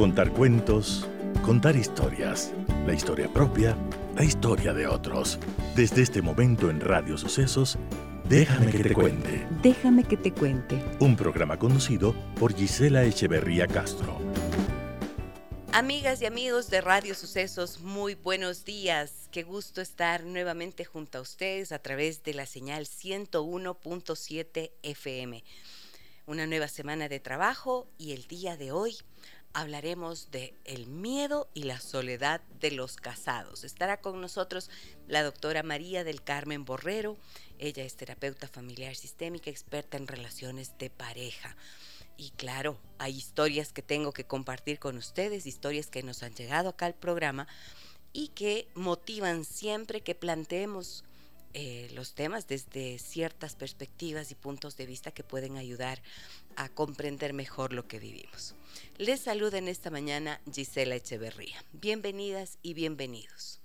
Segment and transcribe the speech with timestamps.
[0.00, 1.06] Contar cuentos,
[1.44, 2.54] contar historias,
[2.86, 3.76] la historia propia,
[4.16, 5.38] la historia de otros.
[5.76, 7.76] Desde este momento en Radio Sucesos,
[8.26, 9.46] Déjame que te cuente.
[9.62, 10.82] Déjame que te cuente.
[11.00, 14.16] Un programa conducido por Gisela Echeverría Castro.
[15.72, 19.28] Amigas y amigos de Radio Sucesos, muy buenos días.
[19.30, 25.44] Qué gusto estar nuevamente junto a ustedes a través de la señal 101.7 FM.
[26.24, 28.96] Una nueva semana de trabajo y el día de hoy
[29.52, 33.64] hablaremos de el miedo y la soledad de los casados.
[33.64, 34.70] Estará con nosotros
[35.08, 37.16] la doctora María del Carmen Borrero.
[37.58, 41.56] Ella es terapeuta familiar sistémica, experta en relaciones de pareja.
[42.16, 46.68] Y claro, hay historias que tengo que compartir con ustedes, historias que nos han llegado
[46.68, 47.48] acá al programa
[48.12, 51.04] y que motivan siempre que planteemos
[51.52, 56.00] eh, los temas desde ciertas perspectivas y puntos de vista que pueden ayudar
[56.56, 58.54] a comprender mejor lo que vivimos.
[58.98, 61.64] Les saluda en esta mañana Gisela Echeverría.
[61.72, 63.60] Bienvenidas y bienvenidos.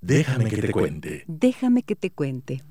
[0.00, 1.24] Déjame que te cuente.
[1.26, 2.64] Déjame que te cuente.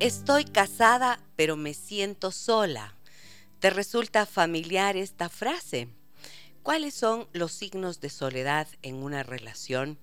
[0.00, 2.94] Estoy casada, pero me siento sola.
[3.58, 5.88] ¿Te resulta familiar esta frase?
[6.62, 9.98] ¿Cuáles son los signos de soledad en una relación?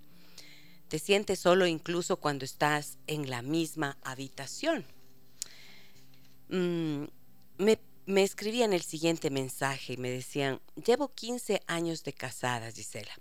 [0.96, 4.86] Te sientes solo incluso cuando estás en la misma habitación.
[6.48, 7.04] Mm,
[7.58, 13.12] me, me, escribían el siguiente mensaje y me decían, llevo 15 años de casada, Gisela.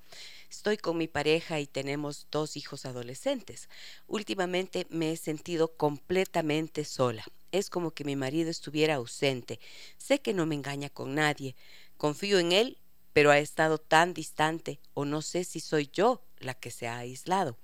[0.48, 3.68] Estoy con mi pareja y tenemos dos hijos adolescentes.
[4.06, 7.24] Últimamente me he sentido completamente sola.
[7.50, 9.58] Es como que mi marido estuviera ausente.
[9.98, 11.56] Sé que no me engaña con nadie.
[11.96, 12.78] Confío en él,
[13.12, 16.98] pero ha estado tan distante o no sé si soy yo la que se ha
[16.98, 17.56] aislado.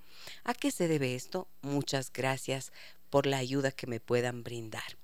[0.43, 1.47] ¿A qué se debe esto?
[1.61, 2.71] Muchas gracias
[3.09, 4.97] por la ayuda que me puedan brindar.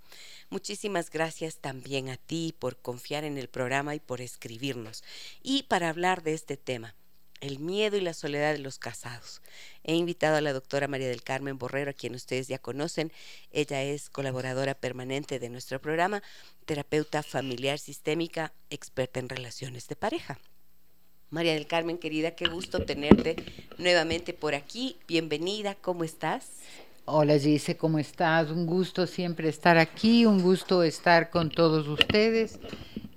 [0.50, 5.04] Muchísimas gracias también a ti por confiar en el programa y por escribirnos.
[5.44, 6.96] Y para hablar de este tema,
[7.42, 9.42] el miedo y la soledad de los casados.
[9.84, 13.12] He invitado a la doctora María del Carmen Borrero, a quien ustedes ya conocen.
[13.52, 16.24] Ella es colaboradora permanente de nuestro programa,
[16.66, 20.40] terapeuta familiar sistémica, experta en relaciones de pareja.
[21.30, 23.36] María del Carmen, querida, qué gusto tenerte
[23.78, 24.96] nuevamente por aquí.
[25.10, 26.48] Bienvenida, ¿cómo estás?
[27.04, 28.50] Hola Gise, ¿cómo estás?
[28.50, 32.60] Un gusto siempre estar aquí, un gusto estar con todos ustedes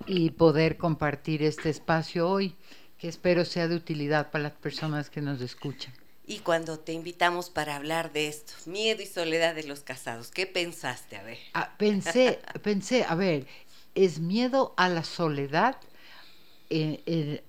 [0.06, 2.56] y poder compartir este espacio hoy,
[2.98, 5.94] que espero sea de utilidad para las personas que nos escuchan.
[6.26, 10.48] Y cuando te invitamos para hablar de esto, miedo y soledad de los casados, ¿qué
[10.48, 11.16] pensaste?
[11.16, 11.38] A ver.
[11.54, 13.46] Ah, pensé, pensé, a ver,
[13.94, 15.76] ¿es miedo a la soledad?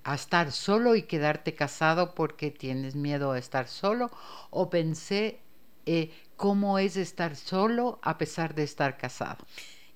[0.04, 4.10] A estar solo y quedarte casado porque tienes miedo a estar solo
[4.50, 5.38] o pensé
[5.86, 9.46] eh, cómo es estar solo a pesar de estar casado.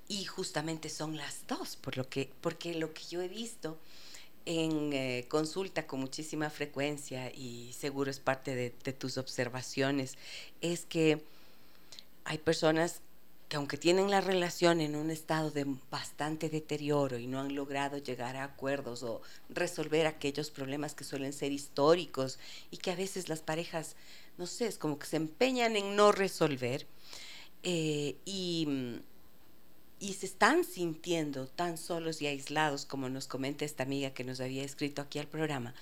[0.09, 3.78] Y justamente son las dos, por lo que, porque lo que yo he visto
[4.44, 10.16] en eh, consulta con muchísima frecuencia y seguro es parte de, de tus observaciones,
[10.60, 11.20] es que
[12.25, 13.00] hay personas
[13.48, 17.98] que aunque tienen la relación en un estado de bastante deterioro y no han logrado
[17.98, 22.38] llegar a acuerdos o resolver aquellos problemas que suelen ser históricos
[22.70, 23.94] y que a veces las parejas,
[24.36, 26.86] no sé, es como que se empeñan en no resolver
[27.62, 28.98] eh, y,
[30.00, 34.40] y se están sintiendo tan solos y aislados como nos comenta esta amiga que nos
[34.40, 35.72] había escrito aquí al programa,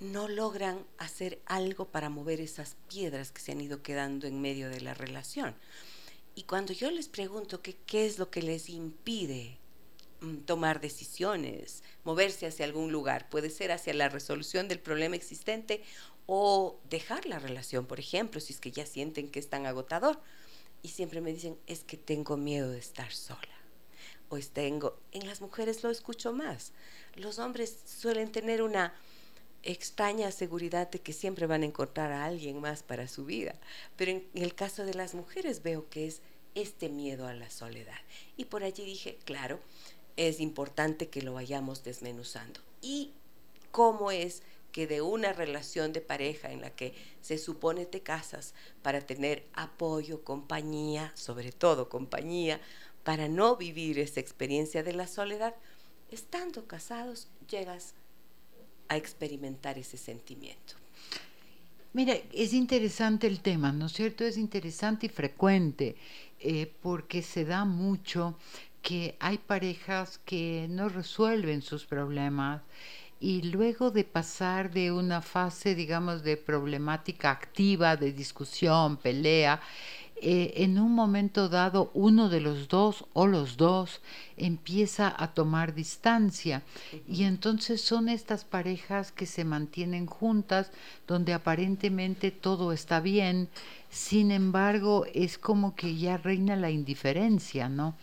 [0.00, 4.70] no logran hacer algo para mover esas piedras que se han ido quedando en medio
[4.70, 5.54] de la relación.
[6.38, 9.58] Y cuando yo les pregunto qué es lo que les impide
[10.20, 15.82] mm, tomar decisiones, moverse hacia algún lugar, puede ser hacia la resolución del problema existente
[16.26, 20.20] o dejar la relación, por ejemplo, si es que ya sienten que es tan agotador.
[20.80, 23.58] Y siempre me dicen, es que tengo miedo de estar sola.
[24.28, 26.70] O tengo, en las mujeres lo escucho más.
[27.16, 28.94] Los hombres suelen tener una
[29.62, 33.54] extraña seguridad de que siempre van a encontrar a alguien más para su vida.
[33.96, 36.20] Pero en el caso de las mujeres veo que es
[36.54, 37.98] este miedo a la soledad.
[38.36, 39.60] Y por allí dije, claro,
[40.16, 42.60] es importante que lo vayamos desmenuzando.
[42.82, 43.12] ¿Y
[43.70, 44.42] cómo es
[44.72, 49.46] que de una relación de pareja en la que se supone te casas para tener
[49.54, 52.60] apoyo, compañía, sobre todo compañía,
[53.02, 55.54] para no vivir esa experiencia de la soledad,
[56.10, 58.07] estando casados llegas a
[58.96, 60.74] experimentar ese sentimiento.
[61.92, 64.24] Mira, es interesante el tema, ¿no es cierto?
[64.24, 65.96] Es interesante y frecuente,
[66.38, 68.36] eh, porque se da mucho
[68.82, 72.62] que hay parejas que no resuelven sus problemas
[73.20, 79.60] y luego de pasar de una fase, digamos, de problemática activa, de discusión, pelea,
[80.20, 84.00] eh, en un momento dado uno de los dos o los dos
[84.36, 86.62] empieza a tomar distancia.
[87.08, 90.70] Y entonces son estas parejas que se mantienen juntas
[91.06, 93.48] donde aparentemente todo está bien,
[93.90, 97.94] sin embargo es como que ya reina la indiferencia, ¿no?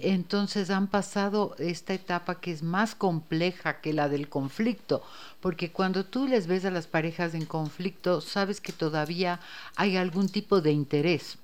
[0.00, 5.02] Entonces han pasado esta etapa que es más compleja que la del conflicto,
[5.40, 9.40] porque cuando tú les ves a las parejas en conflicto, sabes que todavía
[9.76, 11.38] hay algún tipo de interés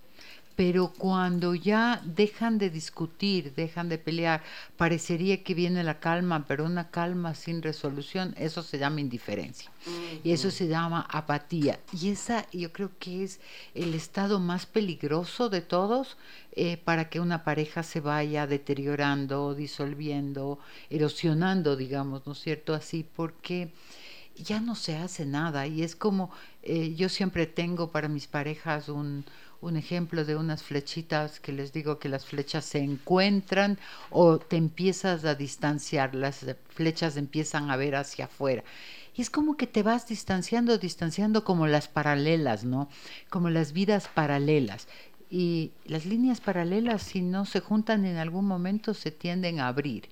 [0.56, 4.42] pero cuando ya dejan de discutir, dejan de pelear,
[4.78, 9.70] parecería que viene la calma, pero una calma sin resolución, eso se llama indiferencia.
[10.24, 11.78] Y eso se llama apatía.
[11.92, 13.38] Y esa yo creo que es
[13.74, 16.16] el estado más peligroso de todos
[16.52, 20.58] eh, para que una pareja se vaya deteriorando, disolviendo,
[20.88, 22.74] erosionando, digamos, ¿no es cierto?
[22.74, 23.70] Así, porque
[24.36, 25.66] ya no se hace nada.
[25.66, 26.30] Y es como,
[26.62, 29.24] eh, yo siempre tengo para mis parejas un
[29.60, 33.78] un ejemplo de unas flechitas que les digo que las flechas se encuentran
[34.10, 38.64] o te empiezas a distanciar, las flechas empiezan a ver hacia afuera.
[39.16, 42.88] Y es como que te vas distanciando, distanciando como las paralelas, ¿no?
[43.30, 44.88] Como las vidas paralelas.
[45.28, 50.08] Y las líneas paralelas, si no se juntan en algún momento, se tienden a abrir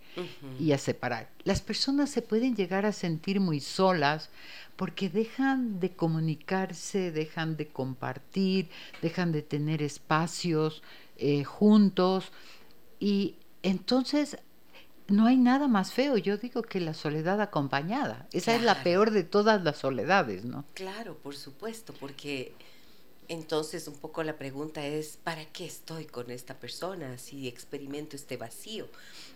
[0.59, 1.29] y a separar.
[1.45, 4.31] Las personas se pueden llegar a sentir muy solas
[4.77, 8.69] porque dejan de comunicarse, dejan de compartir,
[9.03, 10.83] dejan de tener espacios
[11.17, 12.33] eh, juntos
[12.99, 14.39] y entonces
[15.07, 18.27] no hay nada más feo, yo digo que la soledad acompañada.
[18.33, 20.65] Esa es la peor de todas las soledades, ¿no?
[20.75, 22.55] Claro, por supuesto, porque
[23.29, 28.37] entonces un poco la pregunta es, ¿para qué estoy con esta persona si experimento este
[28.37, 28.89] vacío?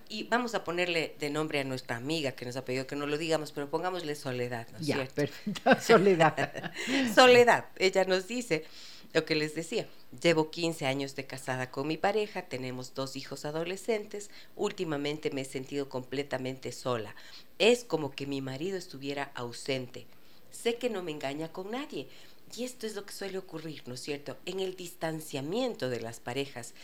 [0.08, 3.06] y vamos a ponerle de nombre a nuestra amiga que nos ha pedido que no
[3.06, 5.14] lo digamos, pero pongámosle Soledad, ¿no es ya, cierto?
[5.14, 6.72] Perfecto, Soledad.
[7.14, 8.64] Soledad, ella nos dice
[9.12, 9.86] lo que les decía,
[10.22, 15.46] llevo 15 años de casada con mi pareja, tenemos dos hijos adolescentes, últimamente me he
[15.46, 17.14] sentido completamente sola,
[17.58, 20.06] es como que mi marido estuviera ausente,
[20.50, 22.08] sé que no me engaña con nadie.
[22.56, 24.36] Y esto es lo que suele ocurrir, ¿no es cierto?
[24.46, 26.74] En el distanciamiento de las parejas.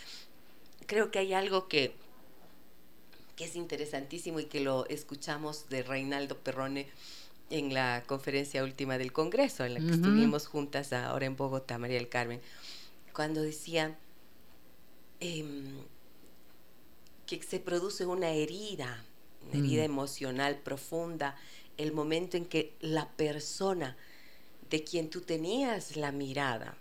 [0.86, 1.94] Creo que hay algo que
[3.36, 6.86] que es interesantísimo y que lo escuchamos de Reinaldo Perrone
[7.50, 11.98] en la conferencia última del Congreso, en la que estuvimos juntas ahora en Bogotá, María
[11.98, 12.40] del Carmen,
[13.12, 13.98] cuando decía
[15.20, 15.76] em,
[17.26, 19.04] que se produce una herida,
[19.42, 19.90] una herida mm.
[19.90, 21.36] emocional profunda,
[21.76, 23.96] el momento en que la persona
[24.74, 26.76] de quien tú tenías la mirada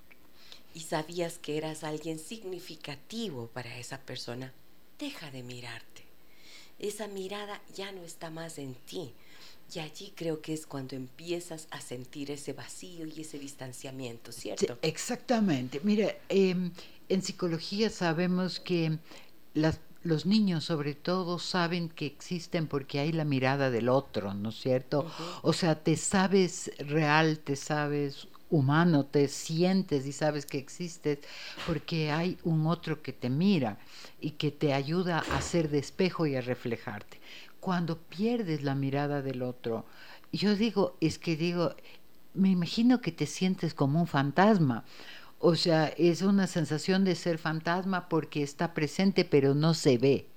[0.74, 4.52] y sabías que eras alguien significativo para esa persona,
[4.98, 6.04] deja de mirarte
[6.80, 9.14] esa mirada ya no está más en ti.
[9.74, 14.78] Y allí creo que es cuando empiezas a sentir ese vacío y ese distanciamiento, ¿cierto?
[14.82, 15.80] exactamente.
[15.84, 16.72] Mira, em,
[17.10, 18.98] en psicología sabemos que
[20.04, 24.60] los niños sobre todo saben que existen porque hay la mirada del otro, ¿no es
[24.60, 25.10] cierto?
[25.42, 31.20] O sea, te sabes real, te sabes humano, te sientes y sabes que existes
[31.66, 33.80] porque hay un otro que te mira
[34.20, 37.20] y que te ayuda a ser de espejo y a reflejarte.
[37.60, 39.86] Cuando pierdes la mirada del otro,
[40.32, 41.76] yo digo, es que digo,
[42.34, 44.84] me imagino que te sientes como un fantasma.
[45.46, 50.30] O sea, es una sensación de ser fantasma porque está presente pero no se ve.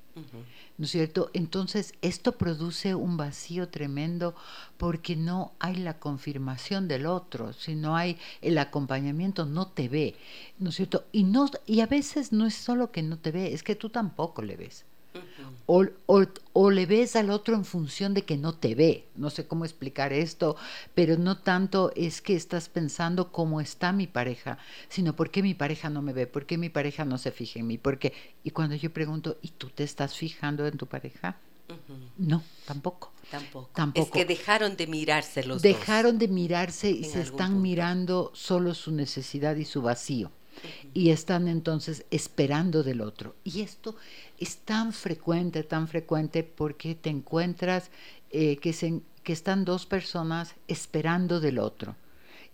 [0.78, 1.30] ¿no es cierto?
[1.32, 4.34] Entonces, esto produce un vacío tremendo
[4.78, 10.16] porque no hay la confirmación del otro, si no hay el acompañamiento, no te ve,
[10.58, 11.04] ¿no es cierto?
[11.12, 13.90] Y, no, y a veces no es solo que no te ve, es que tú
[13.90, 14.84] tampoco le ves
[15.66, 19.06] o, le ves al otro en función de que no te ve.
[19.16, 20.56] No sé cómo explicar esto,
[20.94, 24.58] pero no tanto es que estás pensando cómo está mi pareja,
[24.88, 27.58] sino por qué mi pareja no me ve, por qué mi pareja no se fija
[27.60, 28.12] en mí, porque
[28.44, 31.36] y cuando yo pregunto, ¿y tú te estás fijando en tu pareja?
[32.16, 33.12] No, tampoco.
[33.30, 34.00] Tampoco.
[34.00, 38.92] Es que dejaron de mirarse los Dejaron de mirarse y se están mirando solo su
[38.92, 40.30] necesidad y su vacío.
[40.94, 43.34] Y están entonces esperando del otro.
[43.44, 43.96] Y esto
[44.38, 47.90] es tan frecuente, tan frecuente porque te encuentras
[48.30, 51.96] eh, que, se, que están dos personas esperando del otro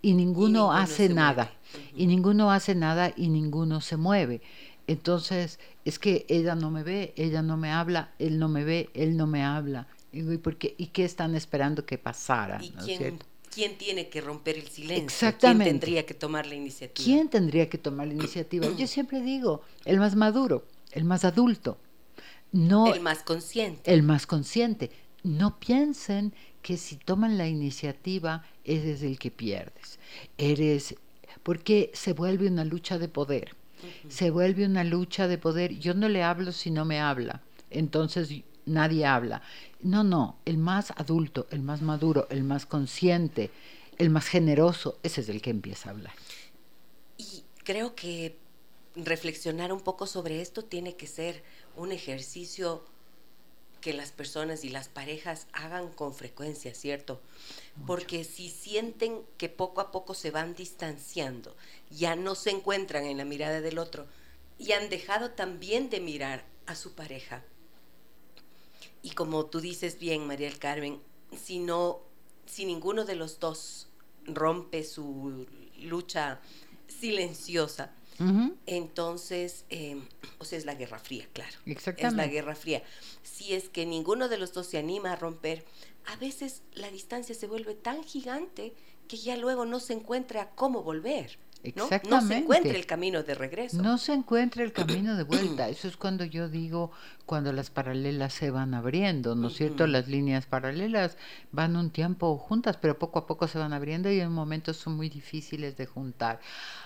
[0.03, 1.53] y ninguno, hace nada,
[1.97, 4.43] y ninguno hace nada y ninguno se mueve.
[4.89, 8.91] Entonces, es que ella no me ve, ella no me habla, él no me ve,
[8.95, 9.87] él no me habla.
[10.11, 12.63] ¿Y, por qué, ¿y qué están esperando que pasara?
[12.63, 13.19] ¿Y quién,
[13.77, 15.05] tiene que romper el silencio?
[15.05, 15.65] Exactamente.
[15.65, 17.05] ¿Quién tendría que tomar la iniciativa?
[17.05, 18.67] ¿Quién tendría que tomar la iniciativa?
[18.79, 21.79] Yo siempre digo, el más maduro el más adulto.
[22.53, 23.93] No, el más consciente.
[23.93, 24.91] El más consciente.
[25.23, 29.99] No piensen que si toman la iniciativa eres el que pierdes.
[30.37, 30.95] Eres
[31.43, 33.57] porque se vuelve una lucha de poder.
[34.09, 35.79] Se vuelve una lucha de poder.
[35.79, 37.43] Yo no le hablo si no me habla.
[37.71, 38.29] Entonces
[38.67, 39.43] nadie habla.
[39.81, 43.51] No, no, el más adulto, el más maduro, el más consciente,
[43.99, 46.15] el más generoso, ese es el que empieza a hablar.
[47.19, 48.39] Y creo que
[48.95, 51.43] reflexionar un poco sobre esto tiene que ser
[51.77, 52.85] un ejercicio
[53.81, 57.21] que las personas y las parejas hagan con frecuencia, ¿cierto?
[57.87, 61.57] Porque si sienten que poco a poco se van distanciando,
[61.91, 64.07] ya no se encuentran en la mirada del otro
[64.57, 67.43] y han dejado también de mirar a su pareja.
[69.03, 71.01] Y como tú dices bien, María del Carmen,
[71.37, 72.01] si no,
[72.47, 73.89] si ninguno de los dos
[74.25, 75.47] rompe su
[75.79, 76.41] lucha
[76.87, 77.93] silenciosa,
[78.67, 80.07] entonces, em,
[80.39, 81.57] o sea, es la Guerra Fría, claro.
[81.67, 82.07] Exactamente.
[82.07, 82.83] Es la Guerra Fría.
[83.25, 85.65] Si es que ninguno de los dos se anima a romper,
[86.07, 88.75] a veces la distancia se vuelve tan gigante
[89.09, 91.39] que ya luego no se encuentra cómo volver.
[91.75, 91.85] ¿No?
[91.85, 92.11] Exactamente.
[92.11, 93.83] No se encuentra el camino de regreso.
[93.83, 95.69] No se encuentra el camino de vuelta.
[95.69, 96.91] Eso es cuando yo digo,
[97.27, 99.87] cuando las paralelas se van abriendo, ¿no es cierto?
[99.87, 101.17] Las líneas paralelas
[101.53, 104.97] van un tiempo juntas, pero poco a poco se van abriendo y en momentos son
[104.97, 106.41] muy difíciles de juntar.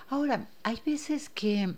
[0.08, 1.74] Ahora, hay veces que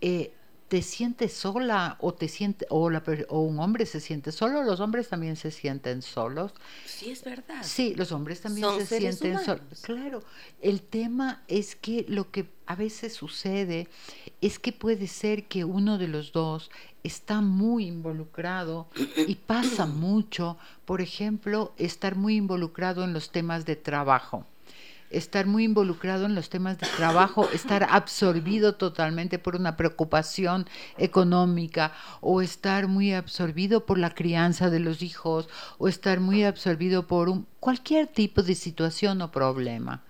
[0.00, 0.32] eh,
[0.70, 4.78] te sientes sola o te siente o, la, o un hombre se siente solo, los
[4.78, 6.52] hombres también se sienten solos.
[6.86, 7.60] Sí, es verdad.
[7.64, 9.80] Sí, los hombres también se sienten solos.
[9.82, 10.22] Claro,
[10.62, 13.88] el tema es que lo que a veces sucede
[14.40, 16.70] es que puede ser que uno de los dos
[17.02, 18.86] está muy involucrado
[19.26, 24.46] y pasa mucho, por ejemplo, estar muy involucrado en los temas de trabajo
[25.10, 30.66] estar muy involucrado en los temas de trabajo, estar absorbido totalmente por una preocupación
[30.98, 35.48] económica o estar muy absorbido por la crianza de los hijos
[35.78, 40.02] o estar muy absorbido por un, cualquier tipo de situación o problema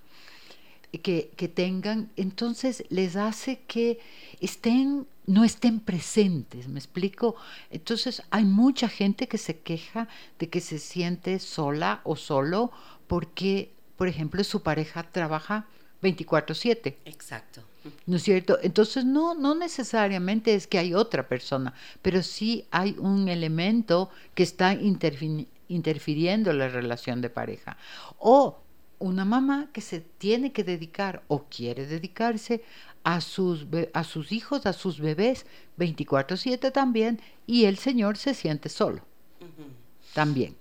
[0.98, 4.00] que, que tengan, entonces les hace que
[4.40, 7.36] estén no estén presentes, ¿me explico?
[7.70, 10.08] Entonces hay mucha gente que se queja
[10.40, 12.72] de que se siente sola o solo
[13.06, 15.66] porque por ejemplo, su pareja trabaja
[16.00, 16.96] 24/7.
[17.04, 17.62] Exacto.
[18.06, 18.58] ¿No es cierto?
[18.62, 24.42] Entonces no, no necesariamente es que hay otra persona, pero sí hay un elemento que
[24.42, 27.76] está interfiriendo en la relación de pareja.
[28.18, 28.62] O
[29.00, 32.64] una mamá que se tiene que dedicar o quiere dedicarse
[33.04, 35.44] a sus, a sus hijos, a sus bebés
[35.76, 39.02] 24/7 también, y el señor se siente solo.
[40.14, 40.56] También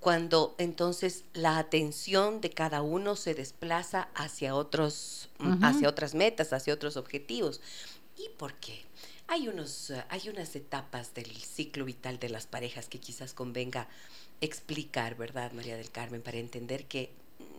[0.00, 5.28] cuando entonces la atención de cada uno se desplaza hacia otros,
[5.62, 7.60] hacia otras metas, hacia otros objetivos.
[8.16, 8.82] ¿Y por qué?
[9.28, 13.88] Hay, unos, hay unas etapas del ciclo vital de las parejas que quizás convenga
[14.40, 16.22] explicar, ¿verdad, María del Carmen?
[16.22, 17.10] Para entender que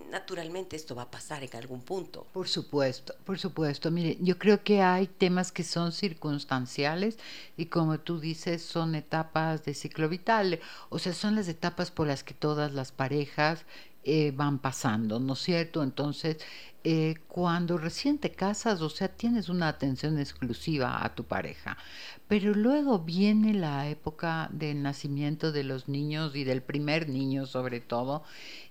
[0.10, 2.28] naturalmente esto va a pasar en algún punto.
[2.34, 3.92] Por supuesto, por supuesto.
[3.92, 7.18] Mire, yo creo que hay temas que son circunstanciales
[7.56, 12.08] y como tú dices, son etapas de ciclo vital, o sea, son las etapas por
[12.08, 13.66] las que todas las parejas
[14.10, 15.84] eh, van pasando, ¿no es cierto?
[15.84, 16.38] Entonces,
[16.86, 21.78] eh, cuando recién te casas, o sea, tienes una atención exclusiva a tu pareja,
[22.30, 27.82] pero luego viene la época del nacimiento de los niños y del primer niño sobre
[27.82, 28.24] todo,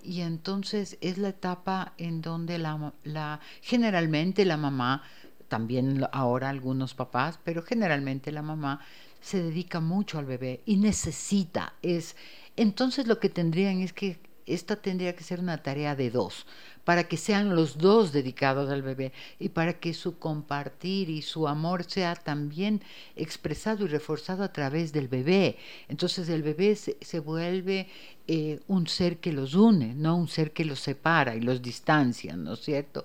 [0.03, 5.03] y entonces es la etapa en donde la, generalmente la mamá,
[5.49, 8.81] también ahora algunos papás, pero generalmente la mamá
[9.21, 12.17] se dedica mucho al bebé y necesita, es,
[12.57, 16.47] entonces lo que tendrían es que esta tendría que ser una tarea de dos,
[16.85, 21.49] para que sean los dos dedicados al bebé y para que su compartir y su
[21.49, 22.81] amor sea también
[23.17, 25.59] expresado y reforzado a través del bebé.
[25.89, 27.89] Entonces el bebé se, vuelve
[28.29, 32.37] eh, un ser que los une, no un ser que los separa y los distancia,
[32.37, 33.05] ¿no es cierto?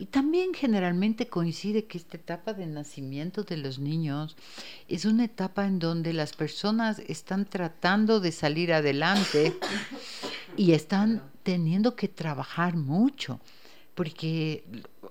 [0.00, 4.36] Y también generalmente coincide que esta etapa de nacimiento de los niños
[4.86, 9.58] es una etapa en donde las personas están tratando de salir adelante
[10.56, 13.40] y están teniendo que trabajar mucho,
[13.96, 14.62] porque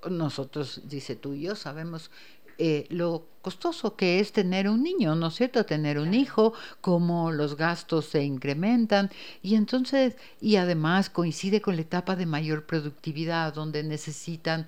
[0.08, 2.10] nosotros, dice tú y yo, sabemos
[2.58, 5.64] eh, lo costoso que es tener un niño, ¿no es cierto?
[5.64, 9.10] Tener un hijo, cómo los gastos se incrementan
[9.42, 14.66] y entonces, y además coincide con la etapa de mayor productividad, donde necesitan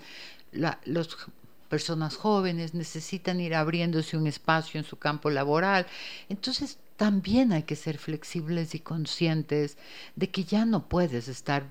[0.52, 0.78] las
[1.68, 5.86] personas jóvenes, necesitan ir abriéndose un espacio en su campo laboral.
[6.28, 9.78] Entonces, también hay que ser flexibles y conscientes
[10.16, 11.66] de que ya no puedes estar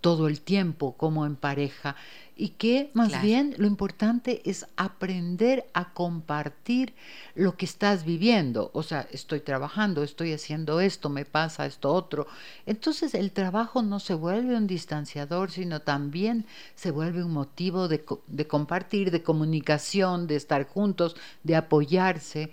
[0.00, 1.96] todo el tiempo como en pareja
[2.36, 6.92] y que más bien lo importante es aprender a compartir
[7.36, 8.70] lo que estás viviendo.
[8.74, 12.26] O sea, estoy trabajando, estoy haciendo esto, me pasa esto otro.
[12.66, 18.04] Entonces el trabajo no se vuelve un distanciador, sino también se vuelve un motivo de,
[18.26, 22.50] de compartir, de comunicación, de estar juntos, de apoyarse.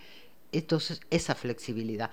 [0.52, 2.12] Entonces, esa flexibilidad.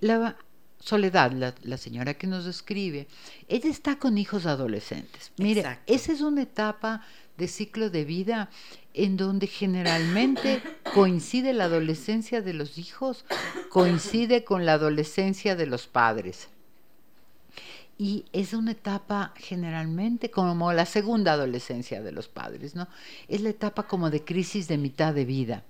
[0.00, 0.36] La,
[0.80, 3.06] Soledad, la, señora que nos escribe,
[3.48, 5.32] ella está con hijos adolescentes.
[5.38, 7.02] Mire, esa es una etapa
[7.38, 8.50] de ciclo de vida
[8.92, 10.62] en donde generalmente
[10.92, 13.24] coincide la adolescencia de los hijos,
[13.70, 16.48] coincide con la adolescencia de los padres.
[17.96, 22.88] Y es una etapa generalmente como la segunda adolescencia de los padres, ¿no?
[23.28, 25.64] Es la etapa como de crisis de mitad de vida.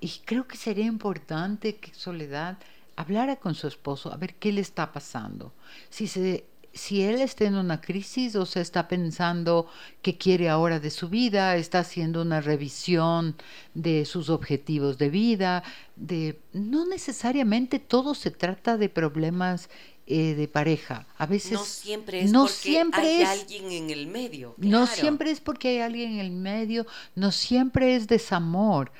[0.00, 2.58] Y creo que sería importante que Soledad
[2.98, 5.52] hablara con su esposo a ver qué le está pasando.
[5.88, 9.68] Si, se, si él está en una crisis o se está pensando
[10.02, 13.36] qué quiere ahora de su vida, está haciendo una revisión
[13.72, 15.62] de sus objetivos de vida,
[15.94, 19.70] de no necesariamente todo se trata de problemas
[20.08, 21.06] eh, de pareja.
[21.18, 24.54] A veces no siempre es porque hay alguien en el medio.
[24.56, 28.90] No siempre es porque hay alguien en el medio, no siempre es desamor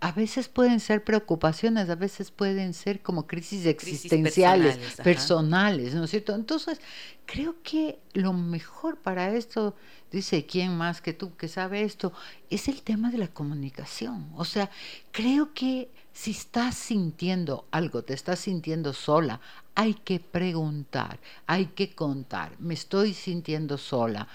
[0.00, 6.10] a veces pueden ser preocupaciones, a veces pueden ser como crisis existenciales, personales, ¿no es
[6.10, 6.34] cierto?
[6.34, 6.80] Entonces,
[7.26, 9.76] creo que lo mejor para esto,
[10.10, 12.14] dice quién más que tú que sabe esto,
[12.48, 14.30] es el tema de la comunicación.
[14.36, 14.70] O sea,
[15.12, 19.40] creo que si estás sintiendo algo, te estás sintiendo sola,
[19.74, 24.28] hay que preguntar, hay que contar, me estoy sintiendo sola,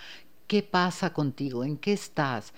[0.45, 1.63] ¿qué pasa contigo?
[1.63, 2.53] ¿En qué estás?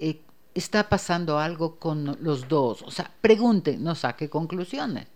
[0.00, 0.20] Eh,
[0.58, 2.82] está pasando algo con los dos.
[2.82, 5.06] O sea, pregunte, no saque conclusiones.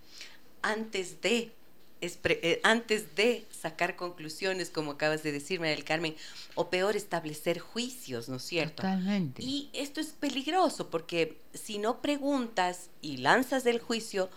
[0.62, 1.52] Antes de,
[2.00, 6.14] eh, antes de sacar conclusiones, como acabas de decirme, el Carmen,
[6.54, 8.76] o peor, establecer juicios, ¿no es cierto?
[8.76, 9.42] Totalmente.
[9.42, 14.30] Y esto es peligroso porque si no preguntas y lanzas el juicio,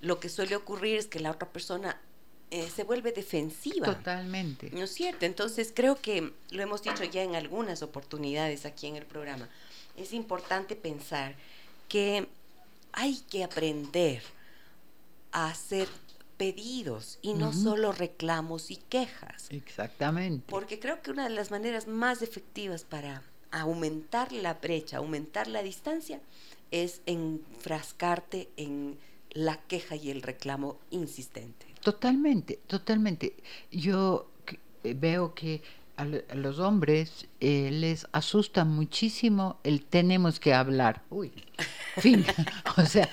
[0.00, 2.00] lo que suele ocurrir es que la otra persona
[2.50, 3.86] eh, se vuelve defensiva.
[3.86, 4.70] Totalmente.
[4.72, 5.24] ¿No es cierto?
[5.24, 9.48] Entonces creo que lo hemos dicho ya en algunas oportunidades aquí en el programa
[9.98, 11.34] es importante pensar
[11.88, 12.28] que
[12.92, 14.22] hay que aprender
[15.32, 15.88] a hacer
[16.36, 19.48] pedidos y no solo reclamos y quejas.
[19.50, 20.46] Exactamente.
[20.48, 25.62] Porque creo que una de las maneras más efectivas para aumentar la brecha, aumentar la
[25.62, 26.20] distancia,
[26.70, 28.98] es enfrascarte en
[29.30, 31.66] la queja y el reclamo insistente.
[31.82, 33.34] Totalmente, totalmente.
[33.70, 34.28] Yo
[34.82, 35.62] veo que
[35.98, 41.02] a, los hombres eh, les asusta muchísimo el tenemos que hablar.
[41.10, 41.32] Uy,
[41.98, 42.24] fin.
[42.76, 43.08] o sea,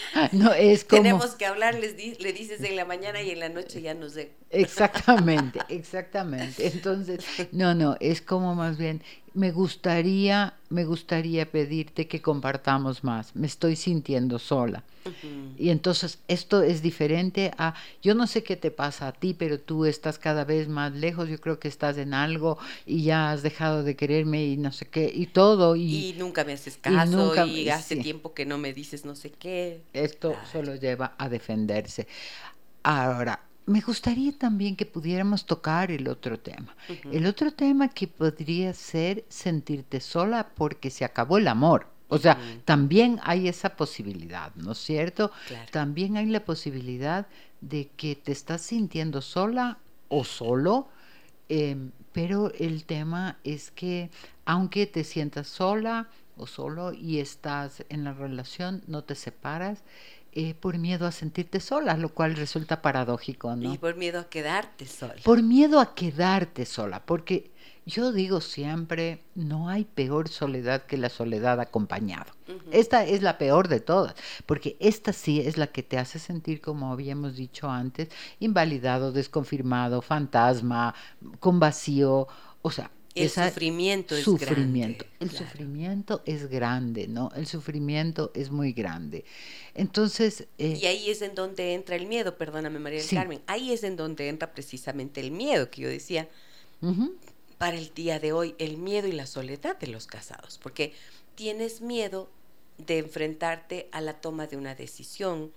[0.32, 1.02] no es como...
[1.02, 4.08] Tenemos que hablar, les le dices en la mañana y en la noche ya no
[4.08, 4.32] sé.
[4.50, 6.66] Exactamente, exactamente.
[6.66, 9.02] Entonces, no, no, es como más bien,
[9.34, 13.34] me gustaría, me gustaría pedirte que compartamos más.
[13.34, 14.84] Me estoy sintiendo sola.
[15.58, 19.58] Y entonces esto es diferente a, yo no sé qué te pasa a ti, pero
[19.58, 23.42] tú estás cada vez más lejos, yo creo que estás en algo y ya has
[23.42, 25.74] dejado de quererme y no sé qué, y todo.
[25.74, 29.81] Y, nunca me haces caso y, hace tiempo que no me dices no sé qué.
[29.92, 32.06] Esto solo lleva a defenderse.
[32.82, 36.74] Ahora, me gustaría también que pudiéramos tocar el otro tema.
[37.10, 41.86] El otro tema que podría ser sentirte sola porque se acabó el amor.
[42.08, 45.30] O sea, también hay esa posibilidad, ¿no es cierto?
[45.70, 47.26] También hay la posibilidad
[47.62, 50.88] de que te estás sintiendo sola o solo,
[51.48, 54.10] em, pero el tema es que
[54.44, 59.82] aunque te sientas sola o solo y estás en la relación, no te separas,
[60.34, 63.74] eh, por miedo a sentirte sola, lo cual resulta paradójico, ¿no?
[63.74, 65.16] Y por miedo a quedarte sola.
[65.22, 67.50] Por miedo a quedarte sola, porque
[67.84, 72.32] yo digo siempre, no hay peor soledad que la soledad acompañado.
[72.70, 74.14] Esta es la peor de todas,
[74.46, 78.08] porque esta sí es la que te hace sentir, como habíamos dicho antes,
[78.40, 80.94] invalidado, desconfirmado, fantasma,
[81.40, 82.28] con vacío,
[82.62, 85.04] o sea, el sufrimiento es sufrimiento.
[85.04, 85.16] grande.
[85.20, 87.30] El sufrimiento es grande, ¿no?
[87.36, 89.24] El sufrimiento es muy grande.
[89.74, 90.46] Entonces...
[90.58, 93.82] Eh, y ahí es en donde entra el miedo, perdóname María del Carmen, ahí es
[93.84, 96.28] en donde entra precisamente el miedo que yo decía
[97.58, 100.94] para el día de hoy, el miedo y la soledad de los casados, porque
[101.36, 102.28] tienes miedo
[102.78, 105.52] de enfrentarte a la toma de una decisión,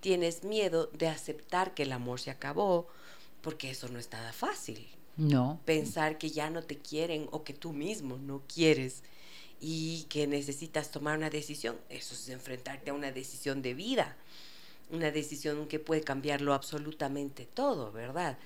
[0.00, 2.88] tienes miedo de aceptar que el amor se acabó,
[3.42, 4.88] porque eso no es nada fácil.
[5.20, 5.60] No.
[5.64, 9.02] Pensar que ya no te quieren o que tú mismo no quieres
[9.60, 14.16] y que necesitas tomar una decisión, eso es enfrentarte a una decisión de vida,
[14.90, 18.38] una decisión que puede cambiarlo absolutamente todo, ¿verdad?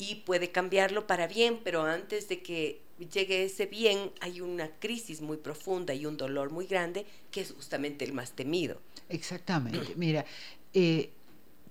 [0.00, 2.80] y puede cambiarlo para bien, pero antes de que
[3.12, 7.52] llegue ese bien hay una crisis muy profunda y un dolor muy grande que es
[7.52, 8.80] justamente el más temido.
[9.10, 9.92] Exactamente.
[9.96, 10.24] Mira,
[10.72, 11.10] eh,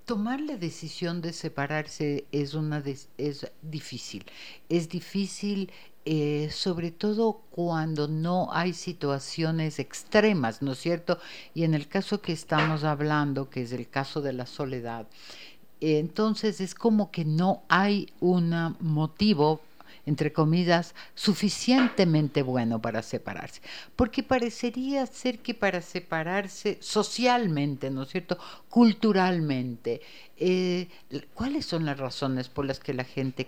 [0.10, 2.84] tomar la decisión de separarse es, una
[3.20, 4.26] es difícil.
[4.68, 5.72] Es difícil
[6.04, 11.20] eh, sobre todo cuando no hay situaciones extremas, ¿no es cierto?
[11.54, 15.06] Y en el caso que estamos hablando, que es el caso de la soledad,
[15.80, 19.62] entonces es como que no hay un motivo
[20.10, 23.62] entre comillas, suficientemente bueno para separarse.
[23.96, 28.40] Porque parecería ser que para separarse socialmente, ¿no es cierto?
[28.70, 30.02] Culturalmente,
[30.36, 30.88] eh,
[31.36, 33.48] ¿cuáles son las razones por las que la gente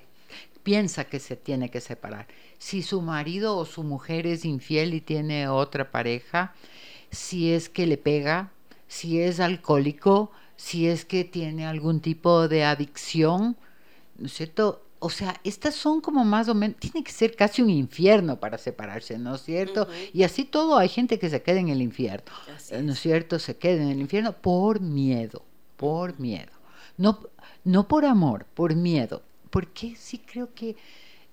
[0.61, 2.27] piensa que se tiene que separar?
[2.59, 6.53] Si su marido o su mujer es infiel y tiene otra pareja,
[7.09, 8.51] si es que le pega,
[8.87, 13.57] si es alcohólico, si es que tiene algún tipo de adicción,
[14.19, 14.85] ¿no es cierto?
[15.03, 18.59] O sea, estas son como más o menos, tiene que ser casi un infierno para
[18.59, 19.87] separarse, ¿no es cierto?
[20.13, 22.31] Y así todo hay gente que se queda en el infierno,
[22.83, 23.39] ¿no es cierto?
[23.39, 25.43] Se queda en el infierno por miedo,
[25.75, 26.51] por miedo.
[26.97, 27.19] No,
[27.63, 29.23] no por amor, por miedo.
[29.49, 30.75] Porque sí creo que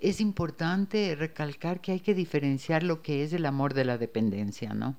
[0.01, 4.73] es importante recalcar que hay que diferenciar lo que es el amor de la dependencia,
[4.73, 4.97] ¿no?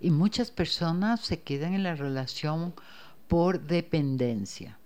[0.00, 2.74] Y muchas personas se quedan en la relación
[3.26, 4.78] por dependencia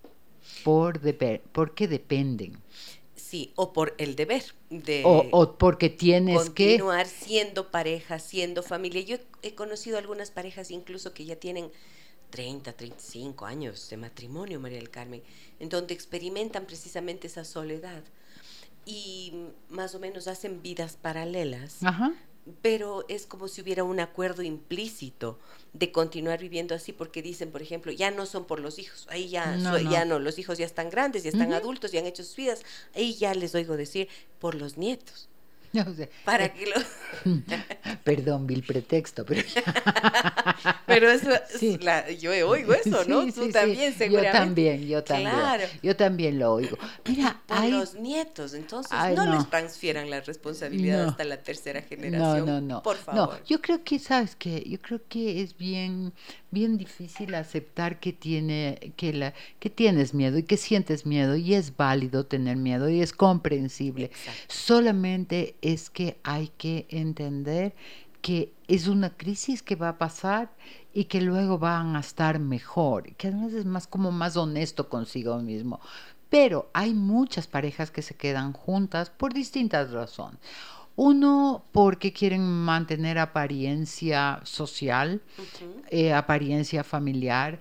[0.63, 2.57] por deber, porque dependen.
[3.15, 9.01] Sí, o por el deber de o, porque tienes que continuar siendo pareja, siendo familia.
[9.01, 11.71] Yo he conocido algunas parejas incluso que ya tienen
[12.31, 15.23] 30, 35 años de matrimonio, María del Carmen,
[15.59, 18.03] en donde experimentan precisamente esa soledad
[18.85, 19.33] y
[19.69, 22.13] más o menos hacen vidas paralelas, Ajá
[22.61, 25.39] pero es como si hubiera un acuerdo implícito
[25.73, 29.29] de continuar viviendo así porque dicen, por ejemplo, ya no son por los hijos, ahí
[29.29, 32.23] ya no, ya no los hijos ya están grandes, ya están adultos, ya han hecho
[32.23, 32.63] sus vidas,
[32.95, 35.29] ahí ya les oigo decir por los nietos.
[36.25, 36.75] para eh, que lo...
[38.03, 39.41] Perdón, vil pretexto, pero...
[40.85, 41.29] pero eso,
[42.19, 43.31] yo oigo eso, ¿no?
[43.31, 44.37] Tú también, seguramente.
[44.37, 45.31] Yo también, yo también.
[45.31, 45.63] Claro.
[45.81, 46.77] Yo también lo oigo.
[47.07, 52.45] Mira, Por los nietos, entonces no, les transfieran la responsabilidad hasta la tercera generación.
[52.45, 52.83] No, no, no.
[52.83, 53.35] Por favor.
[53.35, 54.63] No, yo creo que, ¿sabes qué?
[54.67, 56.13] Yo creo que es bien,
[56.49, 61.53] bien difícil aceptar que, tiene, que, la, que tienes miedo y que sientes miedo y
[61.53, 64.11] es válido tener miedo y es comprensible.
[64.47, 67.73] Solamente es que hay que entender
[68.21, 70.51] que es una crisis que va a pasar
[70.93, 75.37] y que luego van a estar mejor, que además es más como más honesto consigo
[75.39, 75.79] mismo.
[76.29, 80.39] Pero hay muchas parejas que se quedan juntas por distintas razones.
[80.95, 85.21] Uno, porque quieren mantener apariencia social,
[85.89, 87.59] eh, apariencia familiar,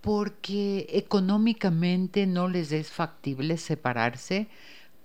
[0.00, 4.48] porque económicamente no les es factible separarse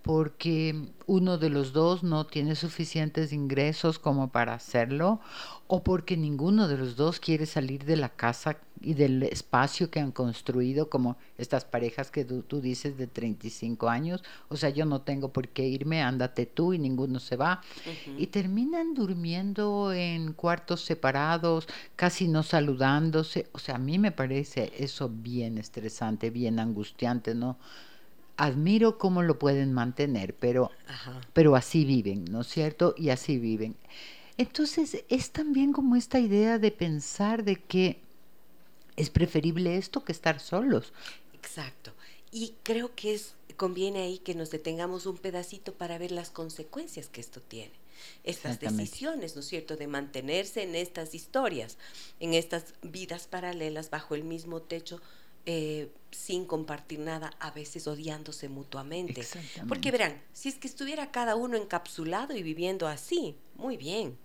[0.05, 5.19] porque uno de los dos no tiene suficientes ingresos como para hacerlo
[5.65, 9.99] o porque ninguno de los dos quiere salir de la casa y del espacio que
[9.99, 15.01] han construido, como estas parejas que tú, dices de 35 años, o sea, yo no
[15.01, 17.61] tengo por qué irme, ándate tú y ninguno se va,
[18.15, 24.71] y terminan durmiendo en cuartos separados, casi no saludándose, o sea, a mí me parece
[24.77, 27.57] eso bien estresante, bien angustiante, ¿no?
[28.37, 30.71] Admiro cómo lo pueden mantener, pero,
[31.33, 32.93] pero así viven, ¿no es cierto?
[32.97, 33.75] Y así viven.
[34.37, 37.99] Entonces es también como esta idea de pensar de que
[38.95, 40.93] es preferible esto que estar solos.
[41.33, 41.93] Exacto.
[42.31, 47.07] Y creo que es conviene ahí que nos detengamos un pedacito para ver las consecuencias
[47.07, 47.71] que esto tiene.
[48.23, 51.77] Estas decisiones, ¿no es cierto?, de mantenerse en estas historias,
[52.19, 55.01] en estas vidas paralelas bajo el mismo techo,
[55.45, 59.25] eh, sin compartir nada, a veces odiándose mutuamente.
[59.67, 64.17] Porque verán, si es que estuviera cada uno encapsulado y viviendo así, muy bien.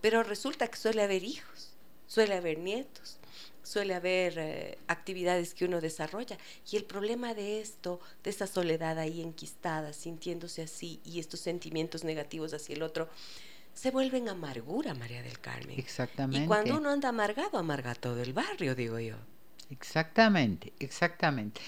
[0.00, 1.70] Pero resulta que suele haber hijos,
[2.06, 3.18] suele haber nietos,
[3.62, 6.38] suele haber eh, actividades que uno desarrolla.
[6.70, 12.04] Y el problema de esto, de esta soledad ahí enquistada, sintiéndose así y estos sentimientos
[12.04, 13.08] negativos hacia el otro,
[13.74, 15.78] se vuelven amargura, María del Carmen.
[15.78, 16.44] Exactamente.
[16.44, 19.16] Y cuando uno anda amargado, amarga todo el barrio, digo yo.
[19.70, 21.60] Exactamente, exactamente.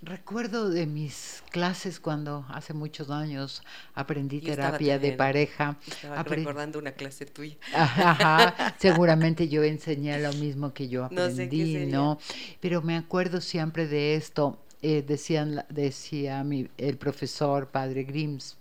[0.00, 3.62] Recuerdo de mis clases cuando hace muchos años
[3.94, 5.76] aprendí terapia de pareja.
[5.88, 7.56] Estaba recordando una clase tuya.
[7.74, 12.18] Ajá, seguramente yo enseñé lo mismo que yo aprendí, ¿no?
[12.60, 14.56] Pero me acuerdo siempre de esto.
[14.82, 18.56] Eh, decían, decía mi, el profesor Padre Grims,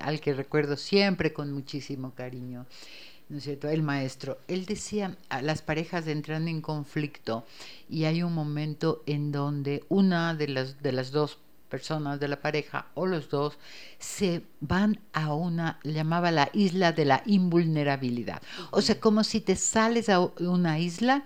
[0.00, 2.64] al que recuerdo siempre con muchísimo cariño.
[3.32, 3.70] ¿No es cierto?
[3.70, 7.46] El maestro, él decía, las parejas entran en conflicto
[7.88, 11.38] y hay un momento en donde una de las, de las dos
[11.70, 13.56] personas de la pareja o los dos
[13.98, 18.42] se van a una, llamaba la isla de la invulnerabilidad.
[18.70, 21.24] O sea, como si te sales a una isla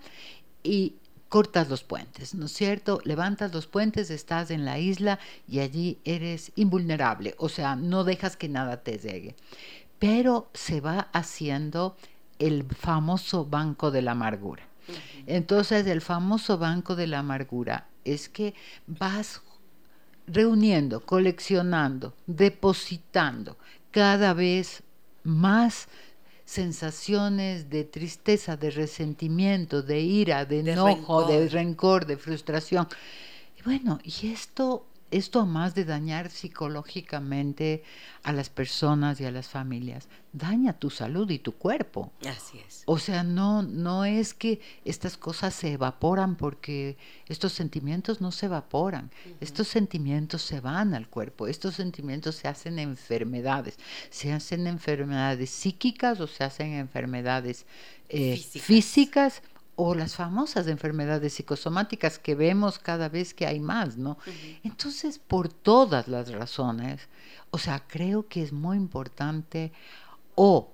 [0.63, 0.95] y
[1.29, 3.01] cortas los puentes, ¿no es cierto?
[3.03, 8.37] Levantas los puentes, estás en la isla y allí eres invulnerable, o sea, no dejas
[8.37, 9.35] que nada te llegue.
[9.99, 11.97] Pero se va haciendo
[12.39, 14.63] el famoso banco de la amargura.
[15.27, 18.55] Entonces, el famoso banco de la amargura es que
[18.87, 19.43] vas
[20.27, 23.57] reuniendo, coleccionando, depositando
[23.91, 24.83] cada vez
[25.25, 25.89] más
[26.45, 32.87] sensaciones de tristeza, de resentimiento, de ira, de, enojo, de rencor, de frustración.
[33.59, 37.83] Y bueno, y esto esto más de dañar psicológicamente
[38.23, 42.13] a las personas y a las familias, daña tu salud y tu cuerpo.
[42.29, 42.83] Así es.
[42.87, 48.47] O sea, no, no es que estas cosas se evaporan porque estos sentimientos no se
[48.47, 53.79] evaporan, estos sentimientos se van al cuerpo, estos sentimientos se hacen enfermedades,
[54.11, 57.65] se hacen enfermedades psíquicas o se hacen enfermedades
[58.09, 59.43] eh, físicas
[59.77, 64.19] o las famosas enfermedades psicosomáticas que vemos cada vez que hay más, ¿no?
[64.65, 67.09] Entonces, por todas las razones,
[67.51, 69.73] o sea, creo que es muy importante
[70.35, 70.73] o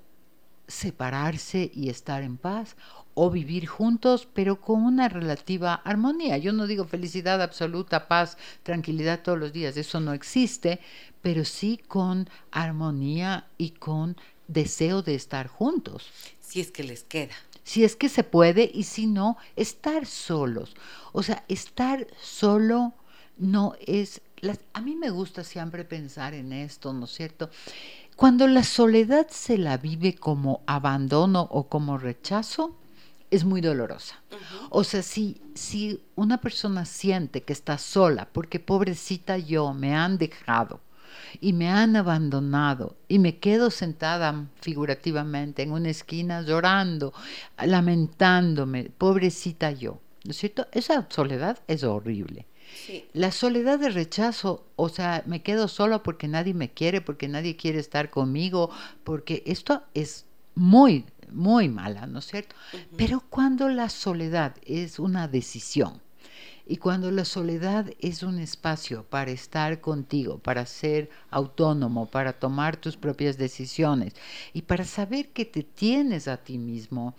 [0.68, 2.76] separarse y estar en paz,
[3.14, 6.38] o vivir juntos, pero con una relativa armonía.
[6.38, 10.80] Yo no digo felicidad absoluta, paz, tranquilidad todos los días, eso no existe,
[11.20, 14.16] pero sí con armonía y con
[14.48, 16.08] deseo de estar juntos.
[16.40, 20.74] Si es que les queda si es que se puede y si no, estar solos.
[21.12, 22.94] O sea, estar solo
[23.36, 24.20] no es...
[24.72, 27.50] a mí me gusta siempre pensar en esto, ¿no es cierto?
[28.16, 32.76] Cuando la soledad se la vive como abandono o como rechazo,
[33.30, 34.22] es muy dolorosa.
[34.68, 40.18] O sea, si, si una persona siente que está sola, porque pobrecita yo, me han
[40.18, 40.80] dejado,
[41.40, 47.12] y me han abandonado y me quedo sentada figurativamente en una esquina llorando,
[47.64, 50.00] lamentándome, pobrecita yo.
[50.24, 50.68] ¿No es cierto?
[50.72, 52.46] Esa soledad es horrible.
[53.12, 57.56] La soledad de rechazo, o sea, me quedo sola porque nadie me quiere, porque nadie
[57.56, 58.70] quiere estar conmigo,
[59.04, 62.54] porque esto es muy, muy mala, ¿no es cierto?
[62.96, 66.00] Pero cuando la soledad es una decisión,
[66.66, 72.76] y cuando la soledad es un espacio para estar contigo, para ser autónomo, para tomar
[72.76, 74.14] tus propias decisiones
[74.52, 77.14] y para saber que te tienes a ti mismo,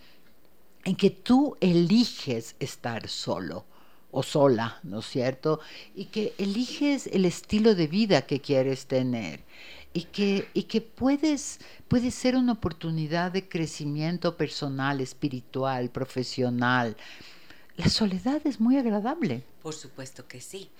[0.84, 3.64] en que tú eliges estar solo
[4.10, 5.60] o sola, ¿no es cierto?
[5.94, 9.40] Y que eliges el estilo de vida que quieres tener
[9.92, 16.96] y que, y que puedes, puede ser una oportunidad de crecimiento personal, espiritual, profesional,
[17.76, 19.42] la soledad es muy agradable.
[19.62, 20.70] Por supuesto que sí.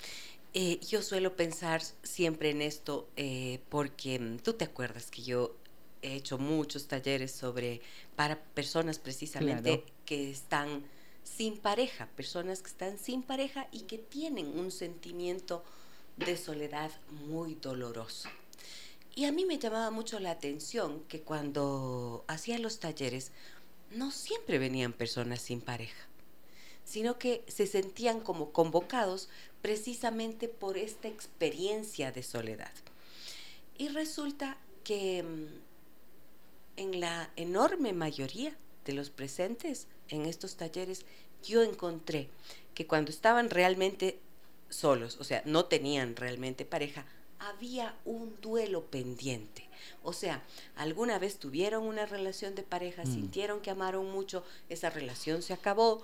[0.52, 5.57] Eh, yo suelo pensar siempre en esto eh, porque mm, tú te acuerdas que yo
[6.02, 7.80] he hecho muchos talleres sobre
[8.14, 10.85] para personas precisamente que están
[11.24, 15.64] sin pareja, personas que están sin pareja y que tienen un sentimiento
[16.16, 16.92] de soledad
[17.26, 18.28] muy doloroso.
[19.16, 23.33] Y a mí me llamaba mucho la atención que cuando hacía los talleres
[23.90, 26.07] no siempre venían personas sin pareja
[26.85, 29.29] sino que se sentían como convocados
[29.62, 32.73] precisamente por esta experiencia de soledad.
[33.77, 35.47] Y resulta que mm,
[36.77, 41.07] en la enorme mayoría de los presentes en estos talleres,
[41.42, 42.29] yo encontré
[42.75, 44.18] que cuando estaban realmente
[44.68, 47.07] solos, o sea, no tenían realmente pareja,
[47.38, 49.68] había un duelo pendiente.
[50.03, 50.42] O sea,
[50.77, 53.12] alguna vez tuvieron una relación de pareja, mm.
[53.12, 56.03] sintieron que amaron mucho, esa relación se acabó,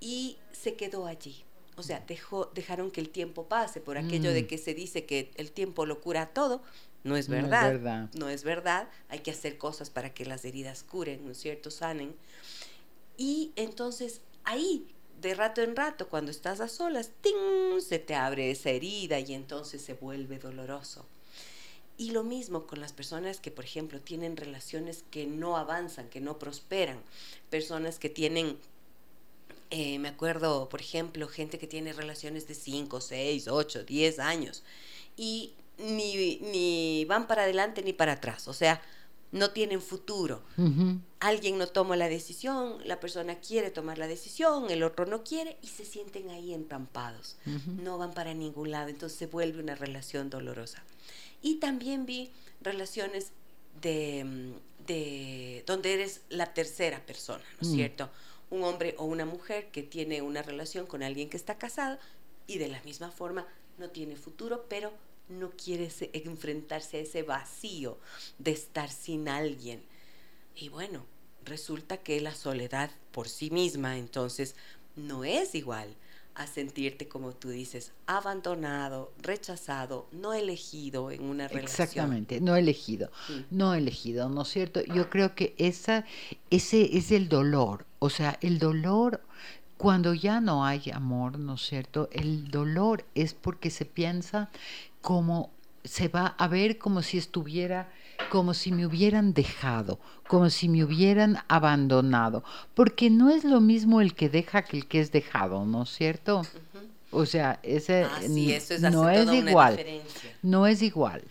[0.00, 1.44] y se quedó allí.
[1.76, 4.46] O sea, dejó, dejaron que el tiempo pase por aquello de mm.
[4.46, 6.60] que se dice que el tiempo lo cura todo.
[7.04, 7.62] No es verdad.
[7.62, 8.10] No es verdad.
[8.14, 8.88] No es verdad.
[9.08, 11.70] Hay que hacer cosas para que las heridas curen, ¿no es cierto?
[11.70, 12.16] Sanen.
[13.16, 14.86] Y entonces ahí,
[15.20, 17.80] de rato en rato, cuando estás a solas, ¡ting!
[17.80, 21.06] se te abre esa herida y entonces se vuelve doloroso.
[21.96, 26.20] Y lo mismo con las personas que, por ejemplo, tienen relaciones que no avanzan, que
[26.20, 27.00] no prosperan,
[27.50, 28.56] personas que tienen
[29.70, 34.62] eh, me acuerdo, por ejemplo, gente que tiene relaciones de 5, 6, 8, 10 años
[35.16, 38.80] y ni, ni, van para adelante ni para atrás, o sea,
[39.30, 40.42] no tienen futuro.
[41.20, 45.58] Alguien no toma la decisión, la persona quiere tomar la decisión, el otro no quiere
[45.62, 47.36] y se sienten ahí entrampados,
[47.82, 50.82] no van para ningún lado, entonces se vuelve una relación dolorosa.
[51.42, 52.30] Y también vi
[52.62, 53.32] relaciones
[53.82, 54.54] de,
[54.86, 57.76] de donde eres la tercera persona, ¿no es mm.
[57.76, 58.10] cierto?
[58.50, 61.98] Un hombre o una mujer que tiene una relación con alguien que está casado
[62.46, 63.46] y de la misma forma
[63.78, 64.92] no tiene futuro, pero
[65.28, 67.98] no quiere enfrentarse a ese vacío
[68.38, 69.82] de estar sin alguien.
[70.56, 71.04] Y bueno,
[71.44, 74.56] resulta que la soledad por sí misma entonces
[74.96, 75.94] no es igual
[76.34, 81.82] a sentirte, como tú dices, abandonado, rechazado, no elegido en una relación.
[81.82, 83.10] Exactamente, no elegido,
[83.50, 84.80] no elegido, ¿no es cierto?
[84.84, 86.04] Yo creo que esa,
[86.50, 89.22] ese es el dolor, o sea, el dolor
[89.76, 92.08] cuando ya no hay amor, ¿no es cierto?
[92.12, 94.50] El dolor es porque se piensa
[95.00, 95.50] como
[95.84, 97.88] se va a ver como si estuviera
[98.30, 104.00] como si me hubieran dejado, como si me hubieran abandonado, porque no es lo mismo
[104.00, 106.42] el que deja que el que es dejado, ¿no es cierto?
[107.10, 108.20] O sea, ese ah,
[108.90, 109.86] no es igual,
[110.42, 111.22] no es igual.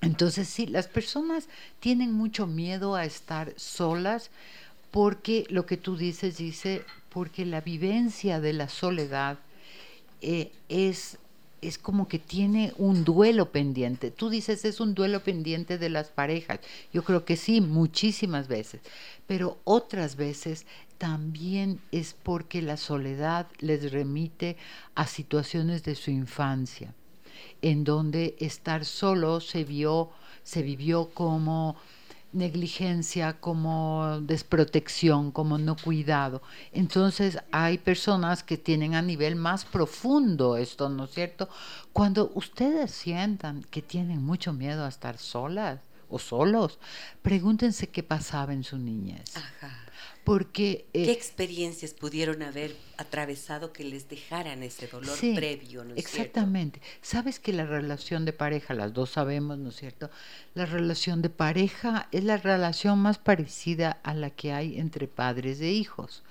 [0.00, 4.30] Entonces sí, las personas tienen mucho miedo a estar solas
[4.92, 9.38] porque lo que tú dices dice, porque la vivencia de la soledad
[10.20, 11.18] eh, es
[11.62, 14.10] es como que tiene un duelo pendiente.
[14.10, 16.58] Tú dices, es un duelo pendiente de las parejas.
[16.92, 18.80] Yo creo que sí, muchísimas veces.
[19.28, 20.66] Pero otras veces
[20.98, 24.56] también es porque la soledad les remite
[24.96, 26.94] a situaciones de su infancia,
[27.62, 30.10] en donde estar solo se vio,
[30.42, 31.76] se vivió como
[32.32, 36.42] negligencia, como desprotección, como no cuidado.
[36.72, 41.48] Entonces hay personas que tienen a nivel más profundo esto, ¿no es cierto?
[41.92, 46.78] Cuando ustedes sientan que tienen mucho miedo a estar solas o solos,
[47.22, 49.36] pregúntense qué pasaba en su niñez.
[49.36, 49.81] Ajá.
[50.24, 55.84] Porque, eh, ¿Qué experiencias pudieron haber atravesado que les dejaran ese dolor previo?
[55.84, 56.80] ¿no exactamente.
[57.00, 60.10] Sabes que la relación de pareja, las dos sabemos, ¿no es cierto?
[60.54, 65.60] La relación de pareja es la relación más parecida a la que hay entre padres
[65.60, 66.22] e hijos.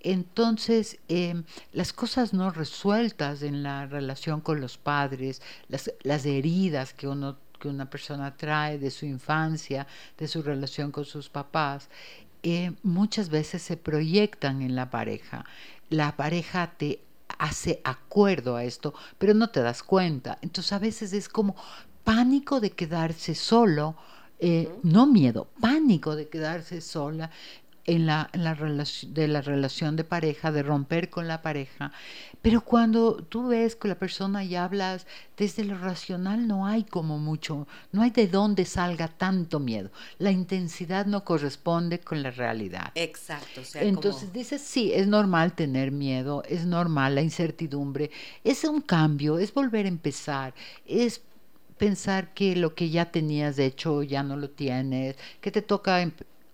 [0.00, 6.92] Entonces, em, las cosas no resueltas en la relación con los padres, las, las heridas
[6.94, 9.86] que uno que una persona trae de su infancia,
[10.18, 11.88] de su relación con sus papás,
[12.42, 15.44] eh, muchas veces se proyectan en la pareja.
[15.88, 17.00] La pareja te
[17.38, 20.38] hace acuerdo a esto, pero no te das cuenta.
[20.42, 21.56] Entonces a veces es como
[22.04, 23.96] pánico de quedarse solo,
[24.38, 27.30] eh, no miedo, pánico de quedarse sola
[27.84, 31.92] en la, la de la relación de pareja, de romper con la pareja.
[32.40, 37.18] Pero cuando tú ves con la persona y hablas desde lo racional, no hay como
[37.18, 39.90] mucho, no hay de dónde salga tanto miedo.
[40.18, 42.92] La intensidad no corresponde con la realidad.
[42.94, 43.62] Exacto.
[43.74, 48.10] Entonces dices, sí, es normal tener miedo, es normal la incertidumbre,
[48.44, 50.54] es un cambio, es volver a empezar,
[50.86, 51.22] es
[51.78, 56.00] pensar que lo que ya tenías hecho ya no lo tienes, que te toca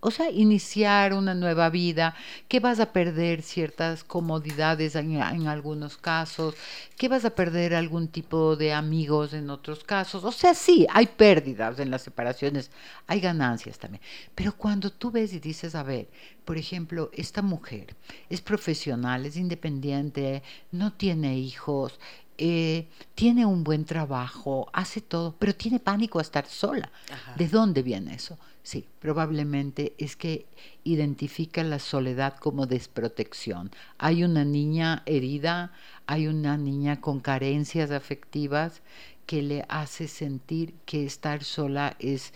[0.01, 2.15] o sea, iniciar una nueva vida,
[2.47, 6.55] que vas a perder ciertas comodidades en, algunos casos,
[6.97, 10.23] que vas a perder algún tipo de amigos en otros casos.
[10.23, 12.71] O sea, sí, hay pérdidas en las separaciones,
[13.07, 14.01] hay ganancias también.
[14.35, 16.07] Pero cuando tú ves y dices, a ver,
[16.45, 17.95] por ejemplo, esta mujer
[18.29, 21.99] es profesional, es independiente, no tiene hijos,
[22.37, 26.89] eh, tiene un buen trabajo, hace todo, pero tiene pánico a estar sola.
[27.35, 28.37] ¿De dónde viene eso?
[28.63, 30.45] Sí, probablemente es que
[30.83, 33.71] identifica la soledad como desprotección.
[33.97, 35.73] Hay una niña herida,
[36.05, 38.81] hay una niña con carencias afectivas
[39.25, 42.33] que le hace sentir que estar sola es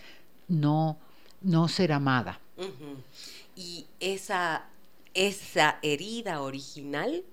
[0.47, 0.97] no,
[1.41, 2.39] no ser amada.
[3.55, 4.65] Y esa,
[5.13, 7.23] esa herida original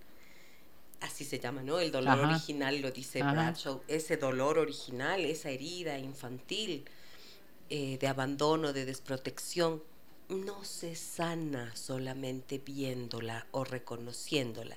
[1.01, 1.81] así se llama, ¿no?
[1.81, 6.85] El dolor original, lo dice Bradshaw, ese dolor original, esa herida infantil
[7.71, 9.83] eh, de abandono, de desprotección,
[10.29, 14.77] no se sana solamente viéndola o reconociéndola.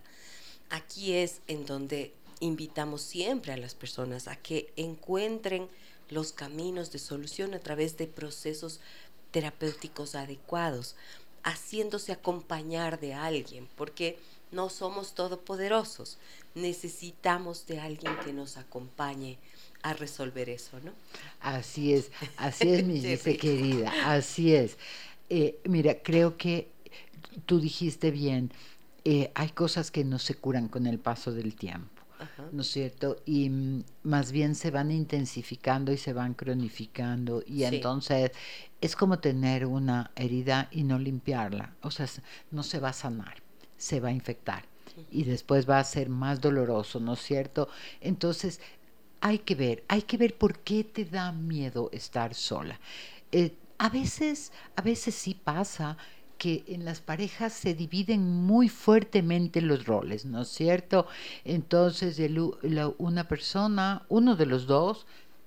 [0.69, 5.69] Aquí es en donde invitamos siempre a las personas a que encuentren
[6.09, 8.79] los caminos de solución a través de procesos
[9.31, 10.95] terapéuticos adecuados,
[11.43, 14.17] haciéndose acompañar de alguien, porque
[14.51, 16.17] no somos todopoderosos,
[16.55, 19.37] necesitamos de alguien que nos acompañe
[19.83, 20.91] a resolver eso, ¿no?
[21.41, 24.77] Así es, así es, mi dice querida, así es.
[25.29, 26.69] Eh, mira, creo que
[27.45, 28.51] tú dijiste bien,
[29.05, 31.89] eh, hay cosas que no se curan con el paso del tiempo.
[32.53, 33.17] ¿no es cierto?
[33.25, 38.31] Y mm, más bien se van intensificando y se van cronificando y entonces
[38.79, 42.07] es como tener una herida y no limpiarla, o sea,
[42.49, 43.43] no se va a sanar
[43.83, 44.63] se va a infectar
[45.11, 47.67] y después va a ser más doloroso, ¿no es cierto?
[47.99, 48.61] Entonces,
[49.23, 52.77] hay que ver, hay que ver por qué te da miedo estar sola.
[53.31, 55.95] Eh, a veces, a veces sí pasa
[56.37, 61.07] que en las parejas se dividen muy fuertemente los roles, ¿no es cierto?
[61.45, 62.19] Entonces
[62.97, 65.05] una persona, uno de los dos,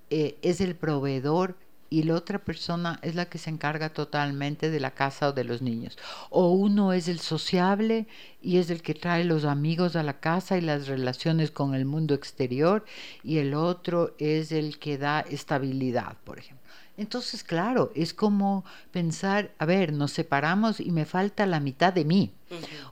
[0.08, 1.58] eh, es el proveedor
[1.90, 5.44] y la otra persona es la que se encarga totalmente de la casa o de
[5.44, 5.96] los niños.
[6.30, 8.06] O uno es el sociable
[8.42, 11.84] y es el que trae los amigos a la casa y las relaciones con el
[11.84, 12.84] mundo exterior
[13.22, 16.64] y el otro es el que da estabilidad, por ejemplo.
[16.96, 22.06] Entonces, claro, es como pensar, a ver, nos separamos y me falta la mitad de
[22.06, 22.32] mí.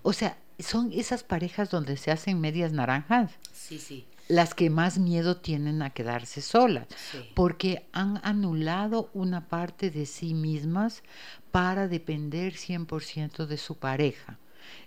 [0.02, 3.32] O sea, son esas parejas donde se hacen medias naranjas.
[3.52, 6.86] Sí, sí las que más miedo tienen a quedarse solas,
[7.34, 11.02] porque han anulado una parte de sí mismas
[11.50, 14.38] para depender 100% de su pareja.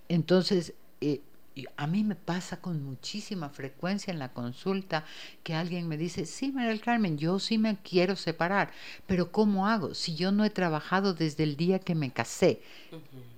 [0.09, 1.21] Entonces, eh,
[1.75, 5.05] a mí me pasa con muchísima frecuencia en la consulta
[5.43, 8.71] que alguien me dice, sí, María Carmen, yo sí me quiero separar,
[9.05, 12.61] pero ¿cómo hago si yo no he trabajado desde el día que me casé?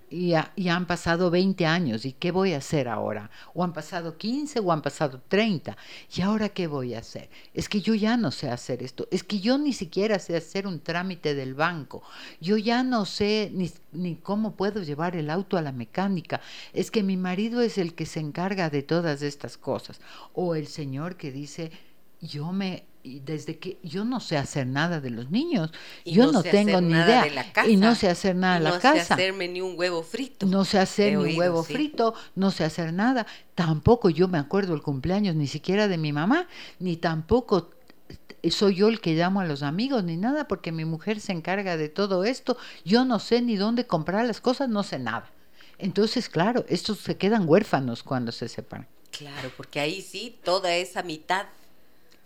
[0.09, 3.29] Y, han pasado 20 años, ¿y qué voy a hacer ahora?
[3.53, 5.77] O han pasado 15 o han pasado 30,
[6.15, 7.29] ¿y ahora qué voy a hacer?
[7.53, 10.67] Es que yo ya no sé hacer esto, es que yo ni siquiera sé hacer
[10.67, 12.01] un trámite del banco,
[12.41, 16.41] yo ya no sé ni, ni cómo puedo llevar el auto a la mecánica,
[16.73, 20.01] es que mi marido es el que se encarga de todas estas cosas,
[20.33, 21.71] o el señor que dice,
[22.21, 25.71] yo me y desde que yo no sé hacer nada de los niños,
[26.05, 27.25] yo no, tengo ni idea
[27.67, 28.93] y no sé hacer nada de la casa.
[28.93, 30.45] No sé hacerme ni un huevo frito.
[30.45, 33.25] No sé hacer ni un huevo frito, no sé hacer nada.
[33.55, 36.47] Tampoco yo me acuerdo el cumpleaños ni siquiera de mi mamá,
[36.79, 37.71] ni tampoco
[38.49, 41.75] soy yo el que llamo a los amigos ni nada porque mi mujer se encarga
[41.75, 42.57] de todo esto.
[42.85, 45.31] Yo no sé ni dónde comprar las cosas, no sé nada.
[45.77, 48.87] Entonces, claro, estos se quedan huérfanos cuando se separan.
[49.11, 51.47] Claro, porque ahí sí, toda esa mitad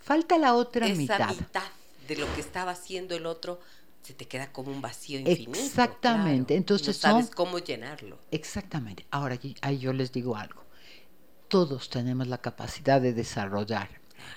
[0.04, 1.30] Falta la otra Esa mitad.
[1.30, 1.62] mitad
[2.06, 3.58] de lo que estaba haciendo el otro
[4.02, 5.58] se te queda como un vacío infinito.
[5.58, 6.54] Exactamente.
[6.54, 8.18] Entonces no sabes cómo llenarlo.
[8.30, 9.06] Exactamente.
[9.10, 10.62] Ahora ahí yo les digo algo.
[11.48, 13.88] Todos tenemos la capacidad de desarrollar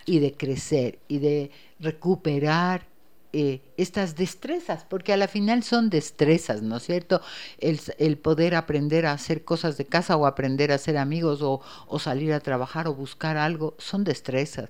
[0.06, 2.86] y de crecer y de recuperar
[3.34, 7.22] eh, estas destrezas, porque a la final son destrezas, ¿no es cierto?
[7.60, 11.60] El, el, poder aprender a hacer cosas de casa o aprender a ser amigos o,
[11.88, 14.70] o salir a trabajar o buscar algo, son destrezas.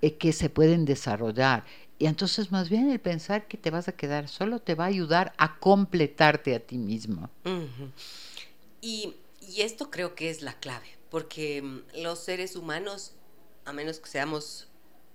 [0.00, 1.64] Eh, que se pueden desarrollar.
[1.98, 4.88] Y entonces más bien el pensar que te vas a quedar solo te va a
[4.88, 7.28] ayudar a completarte a ti mismo.
[8.80, 13.14] y, y, esto creo que es la clave, porque mm, los seres humanos,
[13.64, 14.68] a menos que seamos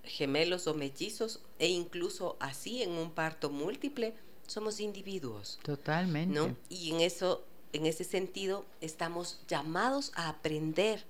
[0.04, 4.14] gemelos o mellizos, e incluso así en un parto múltiple,
[4.48, 5.60] somos individuos.
[5.64, 6.38] Totalmente.
[6.38, 6.58] ¿no?
[6.68, 11.06] Y en eso, en ese sentido, estamos llamados a aprender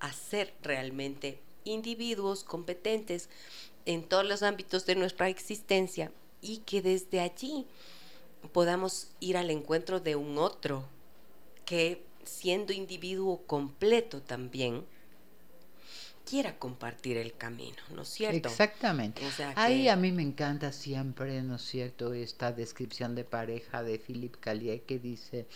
[0.00, 3.28] a ser realmente individuos competentes
[3.86, 7.66] en todos los ámbitos de nuestra existencia y que desde allí
[8.52, 10.84] podamos ir al encuentro de un otro
[11.64, 14.84] que siendo individuo completo también
[16.28, 18.48] quiera compartir el camino, ¿no es cierto?
[18.48, 19.22] Exactamente.
[19.54, 24.36] Ahí a mí me encanta siempre, ¿no es cierto?, esta descripción de pareja de Philip
[24.38, 25.46] Callier que dice,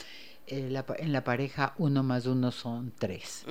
[0.46, 3.44] eh, en la pareja uno más uno son tres.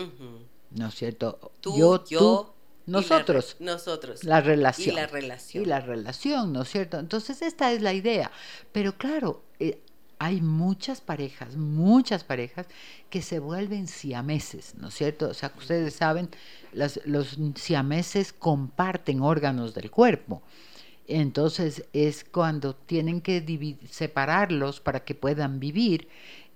[0.71, 1.51] ¿No es cierto?
[1.61, 2.47] Tú, yo, tú,
[2.85, 3.55] nosotros.
[3.59, 4.23] La, nosotros.
[4.23, 4.93] La relación.
[4.93, 5.63] Y la relación.
[5.63, 6.99] Y la relación, ¿no es cierto?
[6.99, 8.31] Entonces esta es la idea.
[8.71, 9.81] Pero claro, eh,
[10.19, 12.67] hay muchas parejas, muchas parejas
[13.09, 15.29] que se vuelven siameses, ¿no es cierto?
[15.29, 16.29] O sea, ustedes saben,
[16.73, 20.43] las, los siameses comparten órganos del cuerpo.
[21.07, 23.43] Entonces es cuando tienen que
[23.89, 26.07] separarlos para que puedan vivir,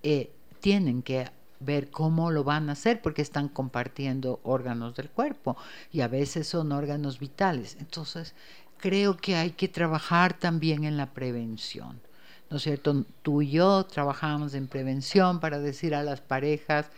[0.04, 1.28] eh, tienen que
[1.60, 5.58] ver cómo lo van a hacer porque están compartiendo órganos del cuerpo
[5.92, 7.78] y a veces son órganos vitales.
[7.80, 8.34] Entonces,
[8.78, 12.02] creo que hay que trabajar también en la prevención.
[12.50, 13.06] ¿No es cierto?
[13.24, 16.92] Tú y yo trabajamos en prevención para decir a las parejas,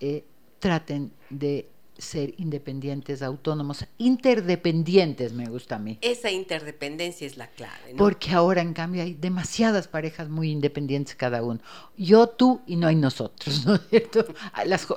[0.00, 0.24] eh,
[0.58, 1.71] traten de
[2.02, 5.98] ser independientes, autónomos, interdependientes, me gusta a mí.
[6.00, 7.92] Esa interdependencia es la clave.
[7.92, 7.96] ¿no?
[7.96, 11.60] Porque ahora, en cambio, hay demasiadas parejas muy independientes cada uno.
[11.96, 14.26] Yo, tú y no hay nosotros, ¿no es cierto?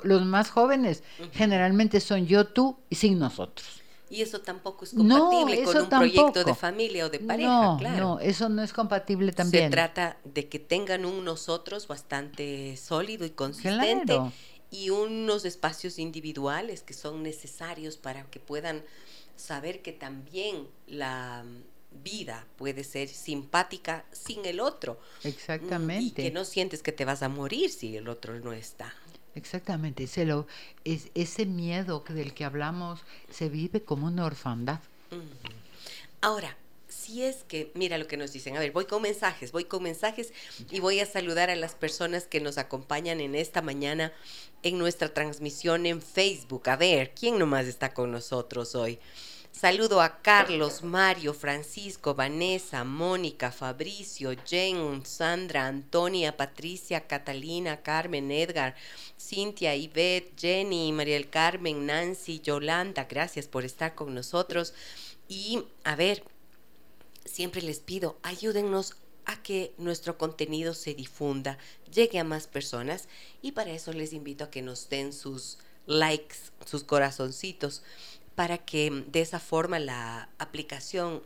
[0.03, 1.03] los más jóvenes
[1.33, 3.81] generalmente son yo, tú y sin nosotros.
[4.09, 7.97] Y eso tampoco es compatible con un proyecto de familia o de pareja, no, claro.
[7.97, 9.65] No, eso no es compatible también.
[9.65, 14.13] Se trata de que tengan un nosotros bastante sólido y consistente.
[14.13, 14.31] Claro
[14.71, 18.83] y unos espacios individuales que son necesarios para que puedan
[19.35, 21.43] saber que también la
[22.03, 24.99] vida puede ser simpática sin el otro.
[25.23, 26.21] Exactamente.
[26.21, 28.93] Y que no sientes que te vas a morir si el otro no está.
[29.35, 30.03] Exactamente.
[30.03, 30.47] Ese, lo,
[30.83, 34.79] es, ese miedo del que hablamos se vive como una orfandad.
[36.21, 36.57] Ahora,
[37.05, 38.57] Así es que, mira lo que nos dicen.
[38.57, 40.33] A ver, voy con mensajes, voy con mensajes
[40.71, 44.11] y voy a saludar a las personas que nos acompañan en esta mañana
[44.63, 46.67] en nuestra transmisión en Facebook.
[46.67, 48.97] A ver, ¿quién nomás está con nosotros hoy?
[49.51, 58.73] Saludo a Carlos, Mario, Francisco, Vanessa, Mónica, Fabricio, Jen, Sandra, Antonia, Patricia, Catalina, Carmen, Edgar,
[59.19, 63.05] Cintia, Ivette, Jenny, María del Carmen, Nancy, Yolanda.
[63.07, 64.73] Gracias por estar con nosotros.
[65.27, 66.23] Y a ver,
[67.25, 68.95] siempre les pido, ayúdennos
[69.25, 71.57] a que nuestro contenido se difunda,
[71.91, 73.07] llegue a más personas
[73.41, 75.57] y para eso les invito a que nos den sus
[75.87, 77.81] likes, sus corazoncitos,
[78.35, 81.23] para que de esa forma la aplicación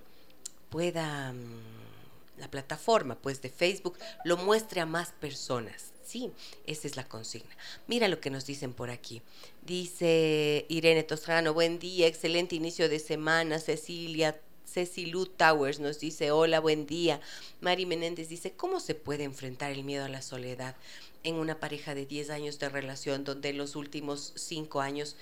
[0.70, 5.92] pueda, mm, la plataforma pues de Facebook lo muestre a más personas.
[6.06, 6.32] Sí,
[6.66, 7.56] esa es la consigna.
[7.88, 9.22] Mira lo que nos dicen por aquí.
[9.64, 13.60] Dice Irene Toscano, buen día, excelente inicio de semana.
[13.60, 14.40] Cecilia
[14.74, 17.20] Cecilu Towers nos dice, hola, buen día.
[17.62, 20.76] Mari Menéndez dice, ¿cómo se puede enfrentar el miedo a la soledad
[21.24, 25.16] en una pareja de 10 años de relación donde en los últimos 5 años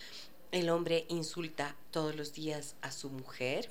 [0.52, 3.70] el hombre insulta todos los días a su mujer?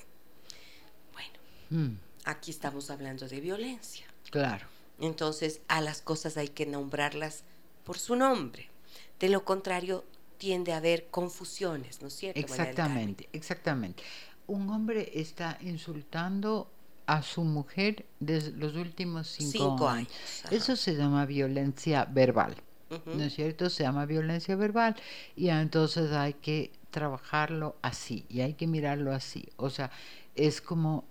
[1.13, 1.31] Bueno,
[1.71, 4.07] Mm, aquí estamos hablando de violencia.
[4.31, 4.67] claro.
[4.99, 7.43] Entonces, a las cosas hay que nombrarlas
[7.85, 8.71] por su nombre.
[9.21, 10.05] De lo contrario,
[10.39, 12.41] tiende a haber confusiones, ¿no es cierto?
[12.41, 14.03] Exactamente, exactamente.
[14.47, 16.71] Un hombre está insultando
[17.07, 20.11] a su mujer desde los últimos cinco, Cinco años.
[20.51, 22.57] Eso se llama violencia verbal.
[23.07, 23.69] ¿no es cierto?
[23.69, 24.95] Se llama violencia verbal
[25.35, 29.49] y entonces hay que trabajarlo así y hay que mirarlo así.
[29.57, 29.91] O sea,
[30.35, 31.05] es como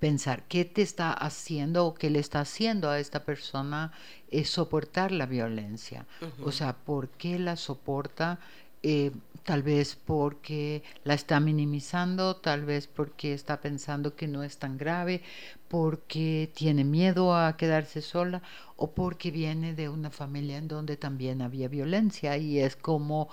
[0.00, 3.92] pensar qué te está haciendo o qué le está haciendo a esta persona
[4.30, 6.06] es soportar la violencia.
[6.42, 8.38] O sea, ¿por qué la soporta?
[8.82, 9.12] Eh,
[9.44, 14.78] tal vez porque la está minimizando, tal vez porque está pensando que no es tan
[14.78, 15.22] grave,
[15.68, 18.42] porque tiene miedo a quedarse sola
[18.76, 23.28] o porque viene de una familia en donde también había violencia y es como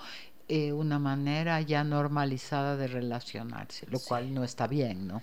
[0.48, 4.04] eh, una manera ya normalizada de relacionarse, lo Sí.
[4.04, 5.22] cual no está bien, ¿no?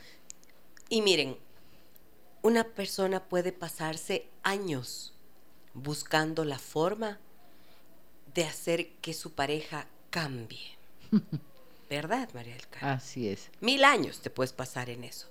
[0.90, 1.38] Y miren,
[2.42, 5.14] una persona puede pasarse años
[5.74, 7.20] buscando la forma
[8.34, 10.79] de hacer que su pareja cambie.
[11.90, 12.92] ¿Verdad, María del Carmen?
[12.92, 13.50] Así es.
[13.62, 15.28] Mil años te puedes pasar en eso.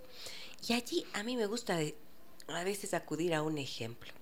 [0.67, 1.97] Y allí a mí me gusta de-
[2.49, 4.13] a veces acudir a un ejemplo.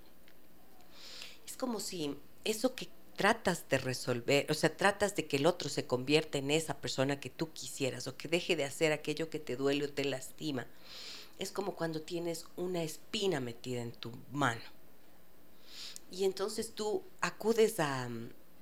[1.47, 5.71] Es como si eso que tratas de resolver, o sea, tratas de que el otro
[5.71, 9.39] se convierta en esa persona que tú quisieras o que deje de hacer aquello que
[9.39, 10.67] te duele o te lastima.
[11.39, 14.61] Es como cuando tienes una espina metida en tu mano.
[16.11, 18.09] Y entonces tú acudes a,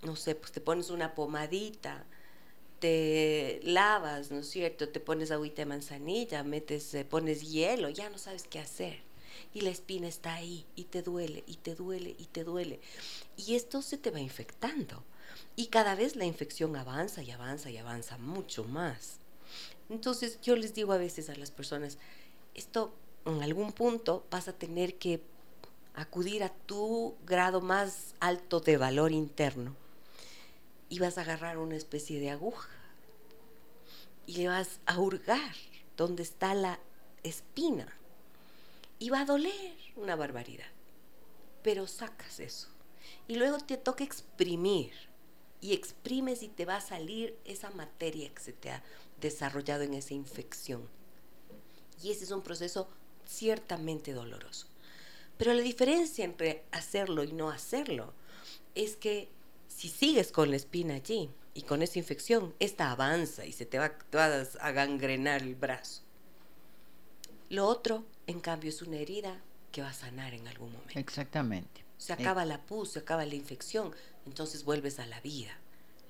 [0.03, 2.05] no sé, pues te pones una pomadita,
[2.79, 4.89] te lavas, ¿no es cierto?
[4.89, 9.03] Te pones agüita de manzanilla, metes, eh, pones hielo, ya no sabes qué hacer.
[9.53, 12.81] Y la espina está ahí y te duele y te duele y te duele.
[13.37, 15.03] Y esto se te va infectando.
[15.57, 19.18] Y cada vez la infección avanza y avanza y avanza mucho más.
[19.89, 21.99] Entonces yo les digo a veces a las personas,
[22.55, 22.93] esto
[23.27, 25.20] en algún punto vas a tener que
[25.95, 29.84] acudir a tu grado más alto de valor interno
[30.89, 32.68] y vas a agarrar una especie de aguja
[34.26, 35.55] y le vas a hurgar
[35.97, 36.78] donde está la
[37.22, 37.97] espina
[38.99, 40.66] y va a doler una barbaridad.
[41.62, 42.68] Pero sacas eso
[43.26, 44.93] y luego te toca exprimir
[45.61, 48.82] y exprimes y te va a salir esa materia que se te ha
[49.20, 50.89] desarrollado en esa infección.
[52.03, 52.89] Y ese es un proceso
[53.26, 54.66] ciertamente doloroso.
[55.39, 58.12] Pero la diferencia entre hacerlo y no hacerlo
[58.74, 59.30] es que
[59.75, 63.79] si sigues con la espina allí y con esa infección, esta avanza y se te
[63.79, 66.03] va, te a gangrenar el brazo.
[67.51, 69.41] Lo otro, en cambio, es una herida
[69.72, 70.99] que va a sanar en algún momento.
[70.99, 71.85] Exactamente.
[71.99, 73.95] Se acaba la pus, se acaba la infección,
[74.27, 75.64] entonces vuelves a la vida, ¿no es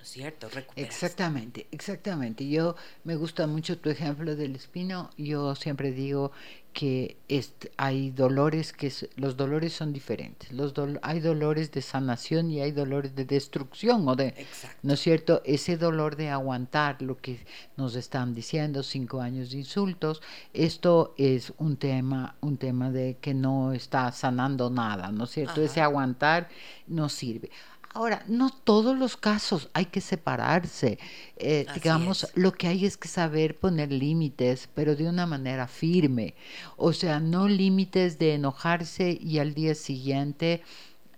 [0.09, 0.47] cierto?
[0.75, 2.47] Exactamente, exactamente.
[2.47, 5.09] Yo me gusta mucho tu ejemplo del espino.
[5.17, 6.31] Yo siempre digo
[6.73, 10.51] que est- hay dolores que los dolores son diferentes.
[10.51, 14.77] Los dol- hay dolores de sanación y hay dolores de destrucción o de Exacto.
[14.83, 15.41] ¿no es cierto?
[15.45, 17.39] Ese dolor de aguantar lo que
[17.77, 20.21] nos están diciendo, cinco años de insultos,
[20.53, 25.53] esto es un tema, un tema de que no está sanando nada, ¿no es cierto?
[25.53, 25.61] Ajá.
[25.63, 26.49] Ese aguantar
[26.87, 27.49] no sirve.
[27.95, 30.99] Ahora, no todos los casos hay que separarse.
[31.37, 32.31] Eh, digamos, es.
[32.35, 36.35] lo que hay es que saber poner límites, pero de una manera firme.
[36.75, 40.61] O sea, no límites de enojarse y al día siguiente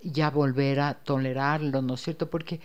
[0.03, 2.29] ya volver a tolerarlo, ¿no es cierto?
[2.29, 2.61] Porque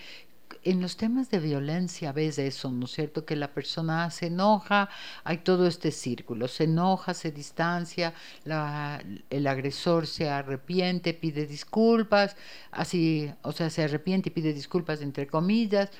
[0.65, 3.25] en los temas de violencia ves eso, ¿no es cierto?
[3.25, 4.89] Que la persona se enoja,
[5.25, 12.37] hay todo este círculo, se enoja, se distancia, la, el agresor se arrepiente, pide disculpas,
[12.71, 15.91] así, o sea, se arrepiente y pide disculpas entre comillas,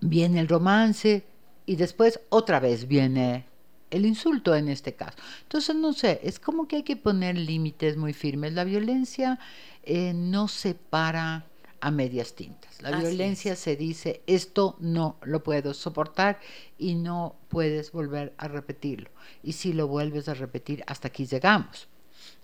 [0.00, 1.24] viene el romance
[1.66, 3.46] y después otra vez viene
[3.90, 5.18] el insulto en este caso.
[5.42, 8.52] Entonces, no sé, es como que hay que poner límites muy firmes.
[8.52, 9.38] La violencia
[9.82, 11.49] eh, no se para
[11.80, 12.82] a medias tintas.
[12.82, 16.40] La violencia se dice, esto no lo puedo soportar
[16.78, 19.10] y no puedes volver a repetirlo.
[19.42, 21.88] Y si lo vuelves a repetir, hasta aquí llegamos.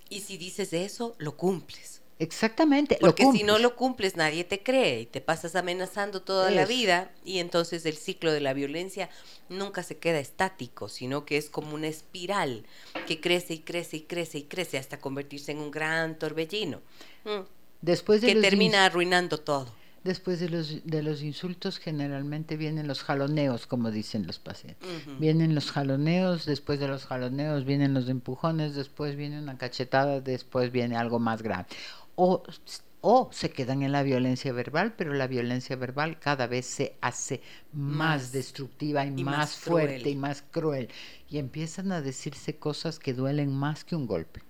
[0.09, 2.03] Y si dices eso, lo cumples.
[2.19, 2.97] Exactamente.
[3.01, 7.11] Porque si no lo cumples, nadie te cree y te pasas amenazando toda la vida
[7.25, 9.11] y entonces el ciclo de la violencia
[9.51, 12.65] nunca se queda estático, sino que es como una espiral
[13.07, 16.81] que crece y crece y crece y crece hasta convertirse en un gran torbellino.
[17.25, 17.41] Mm.
[17.81, 19.75] Después de que termina arruinando todo.
[20.05, 24.89] Después de los, de los insultos generalmente vienen los jaloneos, como dicen los pacientes.
[25.19, 30.71] Vienen los jaloneos, después de los jaloneos vienen los empujones, después viene una cachetada, después
[30.71, 31.67] viene algo más grave
[32.17, 32.43] o,
[33.03, 37.41] o se quedan en la violencia verbal, pero la violencia verbal cada vez se hace
[37.73, 40.89] más, destructiva y, más, fuerte y más cruel.
[41.31, 44.43] Y empiezan a decirse cosas que duelen más que un golpe.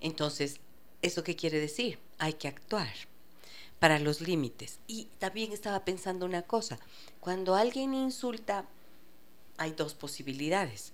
[0.00, 0.58] Entonces,
[1.00, 2.00] ¿eso qué quiere decir?
[2.18, 2.88] Hay que actuar
[3.78, 4.78] para los límites.
[4.86, 6.78] Y también estaba pensando una cosa,
[7.20, 8.66] cuando alguien insulta,
[9.58, 10.92] hay dos posibilidades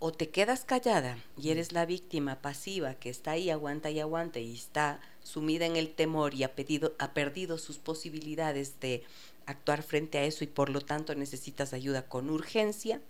[0.00, 4.38] o te quedas callada y eres la víctima pasiva que está ahí, aguanta y aguanta
[4.38, 9.02] y está sumida en el temor y ha, pedido, ha perdido sus posibilidades de
[9.46, 13.00] actuar frente a eso y por lo tanto necesitas ayuda con urgencia.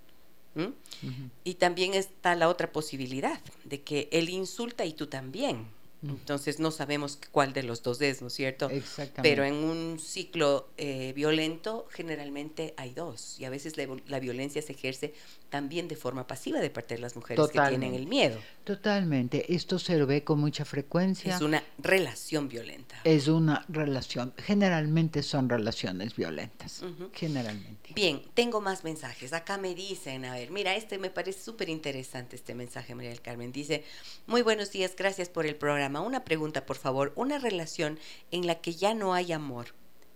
[1.45, 5.69] Y también está la otra posibilidad de que él insulta y tú también.
[6.01, 8.71] Entonces no sabemos cuál de los dos es, ¿no es cierto?
[8.71, 9.23] Exactamente.
[9.23, 14.73] Pero en un ciclo eh, violento generalmente hay dos y a veces la, violencia se
[14.73, 15.13] ejerce
[15.51, 18.39] también de forma pasiva de parte de las mujeres que tienen el miedo.
[18.69, 19.55] Totalmente.
[19.55, 21.35] Esto se ve con mucha frecuencia.
[21.35, 22.97] Es una relación violenta.
[23.03, 24.35] Es una relación.
[24.37, 26.83] Generalmente son relaciones violentas.
[27.15, 27.95] Generalmente.
[27.95, 29.33] Bien, tengo más mensajes.
[29.33, 33.23] Acá me dicen, a ver, mira, este me parece súper interesante este mensaje, María del
[33.23, 33.53] Carmen.
[33.53, 33.85] Dice,
[34.27, 37.15] muy buenos días, gracias por el programa una pregunta, por favor.
[37.17, 37.99] Una relación
[38.31, 39.69] en la que ya no hay amor,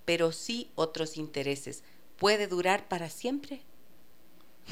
[0.04, 1.84] pero sí otros intereses,
[2.18, 3.62] ¿puede durar para siempre?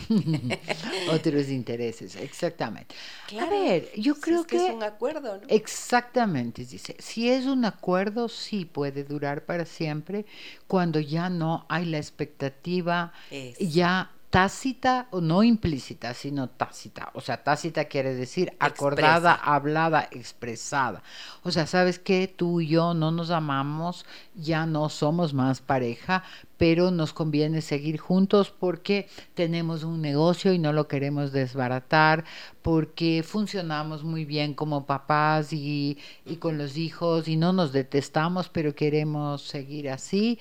[1.11, 2.95] otros intereses, exactamente.
[3.39, 5.43] a ver, yo creo que, es un acuerdo, ¿no?
[5.49, 10.27] Exactamente, dice, si es un acuerdo, sí puede durar para siempre
[10.67, 13.13] cuando ya no hay la expectativa,
[13.59, 17.11] ya tácita o no implícita, sino tácita.
[17.15, 21.03] O sea, tácita quiere decir acordada, hablada, expresada.
[21.43, 24.07] O sea, sabes que tú y yo no nos amamos,
[24.37, 26.23] ya no somos más pareja,
[26.57, 32.25] pero nos conviene seguir juntos porque tenemos un negocio y no lo queremos desbaratar,
[32.63, 38.49] porque funcionamos muy bien como papás y, y con los hijos y no nos detestamos,
[38.49, 40.39] pero queremos seguir así.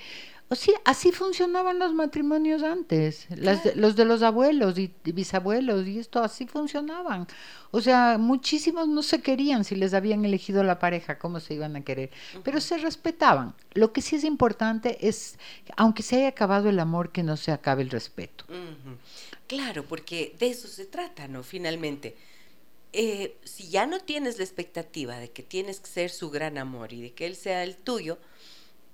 [0.52, 3.28] O sí, así funcionaban los matrimonios antes,
[3.76, 7.28] los de los abuelos y, bisabuelos, y esto así funcionaban.
[7.70, 11.76] O sea, muchísimos no se querían si les habían elegido la pareja, cómo se iban
[11.76, 12.10] a querer,
[12.43, 13.54] pero se respetaban.
[13.74, 15.38] Lo que sí es importante es,
[15.78, 18.45] aunque se haya acabado el amor, que no se acabe el respeto.
[19.45, 21.43] Claro, porque de eso se trata, ¿no?
[21.43, 22.18] Finalmente.
[22.91, 26.91] Eh, si ya no tienes la expectativa de que tienes que ser su gran amor
[26.91, 28.18] y de que él sea el tuyo,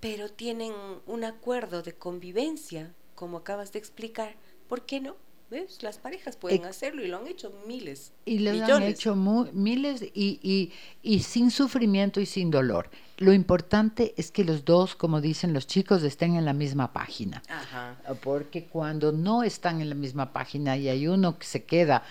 [0.06, 0.72] pero tienen
[1.08, 4.36] un acuerdo de convivencia, como acabas de explicar,
[4.70, 5.16] ¿por qué no?
[5.50, 5.82] ¿Ves?
[5.82, 8.14] Las parejas pueden hacerlo y lo han hecho miles.
[8.24, 12.92] Y lo han hecho miles y, y, y, sin sufrimiento y sin dolor.
[13.18, 17.42] Lo importante es que los dos, como dicen los chicos, estén en la misma página.
[17.50, 17.98] Ajá.
[18.22, 22.04] Porque cuando no están en la misma página y hay uno que se queda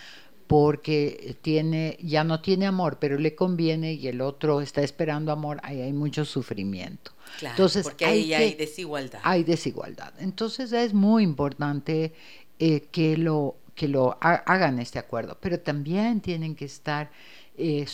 [0.49, 5.61] porque tiene, ya no tiene amor, pero le conviene y el otro está esperando amor,
[5.63, 7.14] ahí hay mucho sufrimiento.
[7.41, 9.21] Entonces, porque ahí hay, desigualdad.
[9.23, 10.13] Hay desigualdad.
[10.19, 12.13] Entonces es muy importante
[12.59, 17.11] eh, que lo que lo hagan este acuerdo, pero también tienen que estar
[17.57, 17.87] eh,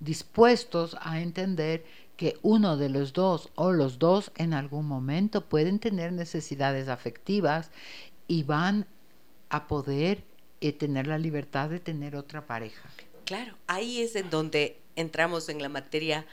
[0.00, 1.84] dispuestos a entender
[2.16, 7.70] que uno de los dos o los dos en algún momento pueden tener necesidades afectivas
[8.26, 8.86] y van
[9.50, 10.24] a poder
[10.60, 12.88] eh, tener la libertad de tener otra pareja.
[13.24, 16.26] Claro, ahí es en donde entramos en la materia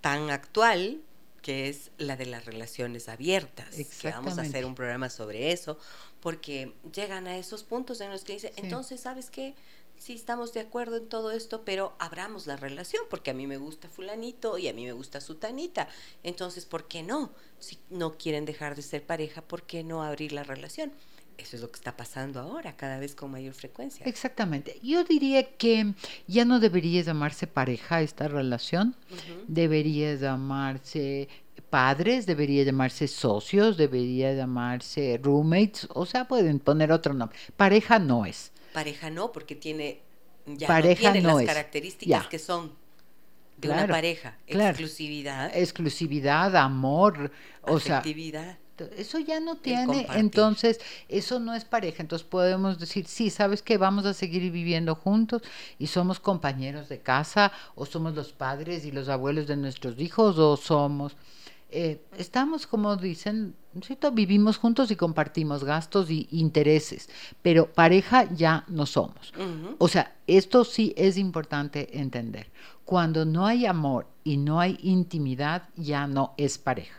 [0.00, 1.00] tan actual
[1.42, 3.74] que es la de las relaciones abiertas.
[4.00, 5.78] Que vamos a hacer un programa sobre eso,
[6.20, 9.54] porque llegan a esos puntos en los que dicen, entonces, ¿sabes qué?
[9.98, 13.56] sí estamos de acuerdo en todo esto, pero abramos la relación, porque a mí me
[13.56, 15.88] gusta fulanito y a mí me gusta sutanita.
[16.22, 17.32] Entonces, ¿por qué no?
[17.58, 20.92] Si no quieren dejar de ser pareja, ¿por qué no abrir la relación?
[21.38, 24.04] Eso es lo que está pasando ahora, cada vez con mayor frecuencia.
[24.06, 24.78] Exactamente.
[24.82, 25.94] Yo diría que
[26.26, 28.96] ya no debería llamarse pareja esta relación,
[29.46, 31.28] debería llamarse
[31.70, 37.38] padres, debería llamarse socios, debería llamarse roommates, o sea, pueden poner otro nombre.
[37.56, 38.50] Pareja no es.
[38.72, 40.02] Pareja no, porque tiene
[40.46, 41.48] ya pareja no tiene no las es.
[41.48, 42.28] características Ya.
[42.28, 42.72] que son
[43.58, 44.70] de una pareja, claro.
[44.70, 47.30] exclusividad, Exclusividad, amor,
[47.62, 48.02] o sea.
[48.96, 52.02] Eso ya no tiene, entonces eso no es pareja.
[52.02, 55.42] Entonces podemos decir, sí, sabes que vamos a seguir viviendo juntos
[55.78, 60.38] y somos compañeros de casa, o somos los padres y los abuelos de nuestros hijos,
[60.38, 61.16] o somos,
[61.70, 64.10] eh, estamos como dicen, ¿cierto?
[64.10, 67.10] vivimos juntos y compartimos gastos y intereses,
[67.42, 69.34] pero pareja ya no somos.
[69.76, 72.50] O sea, esto sí es importante entender.
[72.86, 76.96] Cuando no hay amor y no hay intimidad, ya no es pareja.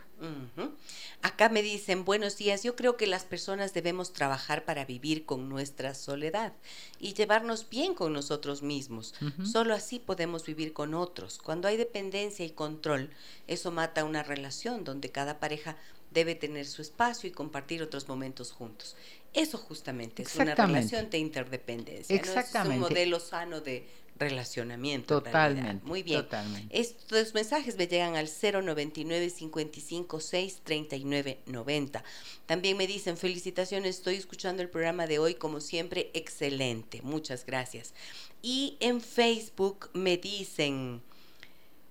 [1.22, 5.50] Acá me dicen, buenos días, yo creo que las personas debemos trabajar para vivir con
[5.50, 6.54] nuestra soledad
[6.98, 9.14] y llevarnos bien con nosotros mismos.
[9.44, 11.36] Solo así podemos vivir con otros.
[11.36, 13.10] Cuando hay dependencia y control,
[13.48, 15.76] eso mata una relación donde cada pareja
[16.10, 18.96] debe tener su espacio y compartir otros momentos juntos.
[19.34, 20.78] Eso justamente es una Exactamente.
[20.78, 22.16] relación de interdependencia.
[22.16, 22.22] ¿no?
[22.22, 22.74] Es Exactamente.
[22.76, 23.86] un modelo sano de
[24.20, 25.22] relacionamiento.
[25.22, 26.22] Totalmente, Muy bien.
[26.22, 26.78] totalmente.
[26.78, 32.04] Estos mensajes me llegan al 099 55 6 39 90.
[32.46, 37.94] También me dicen felicitaciones, estoy escuchando el programa de hoy como siempre, excelente, muchas gracias.
[38.42, 41.02] Y en Facebook me dicen,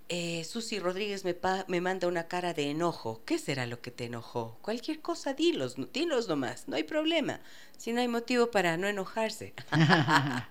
[0.09, 3.21] eh, Susi Rodríguez me, pa- me manda una cara de enojo.
[3.25, 4.57] ¿Qué será lo que te enojó?
[4.61, 7.39] Cualquier cosa, dilos, no- dilos nomás, no hay problema.
[7.77, 9.53] Si no hay motivo para no enojarse.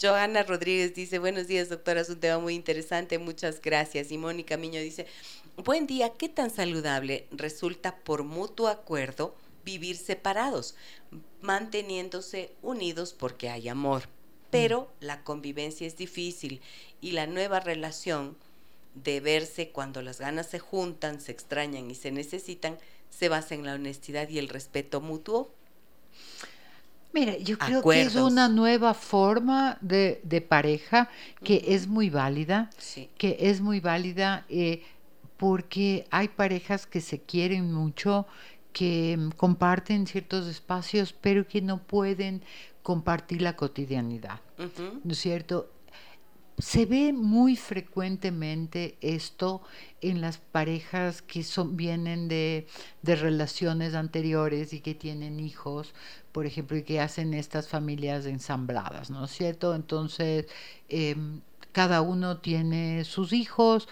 [0.00, 4.10] Joana Rodríguez dice, buenos días, doctora, es un tema muy interesante, muchas gracias.
[4.10, 5.06] Y Mónica Miño dice,
[5.56, 9.34] buen día, ¿qué tan saludable resulta por mutuo acuerdo
[9.64, 10.74] vivir separados,
[11.40, 14.04] manteniéndose unidos porque hay amor?
[14.50, 16.60] Pero la convivencia es difícil
[17.00, 18.36] y la nueva relación
[18.94, 22.76] de verse cuando las ganas se juntan, se extrañan y se necesitan,
[23.10, 25.50] se basa en la honestidad y el respeto mutuo.
[27.12, 31.08] Mira, yo creo que es una nueva forma de, de pareja
[31.42, 33.08] que es muy válida, Sí.
[33.18, 34.82] que es muy válida eh,
[35.36, 38.26] porque hay parejas que se quieren mucho,
[38.72, 42.42] que mm, comparten ciertos espacios, pero que no pueden
[42.82, 44.40] compartir la cotidianidad.
[45.04, 45.70] ¿no es cierto?
[46.58, 49.62] Se ve muy frecuentemente esto
[50.02, 52.66] en las parejas que son, vienen de,
[53.00, 55.94] de relaciones anteriores y que tienen hijos,
[56.32, 59.74] por ejemplo, y que hacen estas familias ensambladas, ¿no es cierto?
[59.74, 60.46] Entonces,
[60.90, 61.40] em,
[61.72, 63.88] cada uno tiene sus hijos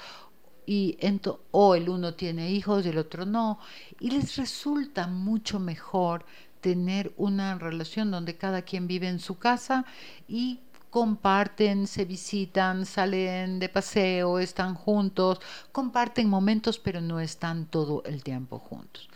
[0.66, 3.58] y ento- o el uno tiene hijos y el otro no,
[3.98, 6.26] y les resulta mucho mejor
[6.60, 9.84] tener una relación donde cada quien vive en su casa
[10.28, 15.40] y comparten, se visitan, salen de paseo, están juntos,
[15.72, 19.08] comparten momentos, pero no están todo el tiempo juntos.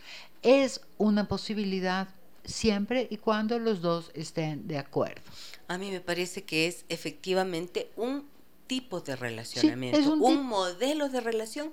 [0.42, 2.08] Es una posibilidad
[2.44, 5.22] siempre y cuando los dos estén de acuerdo.
[5.68, 8.26] A mí me parece que es efectivamente un
[8.66, 11.72] tipo de relacionamiento, un modelo de relación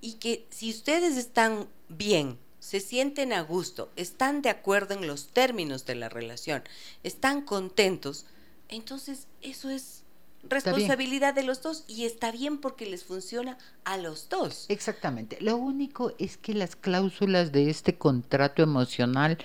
[0.00, 2.38] y que si ustedes están bien,
[2.70, 6.62] se sienten a gusto, están de acuerdo en los términos de la relación,
[7.02, 8.26] están contentos,
[8.68, 10.04] entonces eso es
[10.44, 14.66] responsabilidad de los dos y está bien porque les funciona a los dos.
[14.68, 15.36] Exactamente.
[15.40, 19.38] Lo único es que las cláusulas de este contrato emocional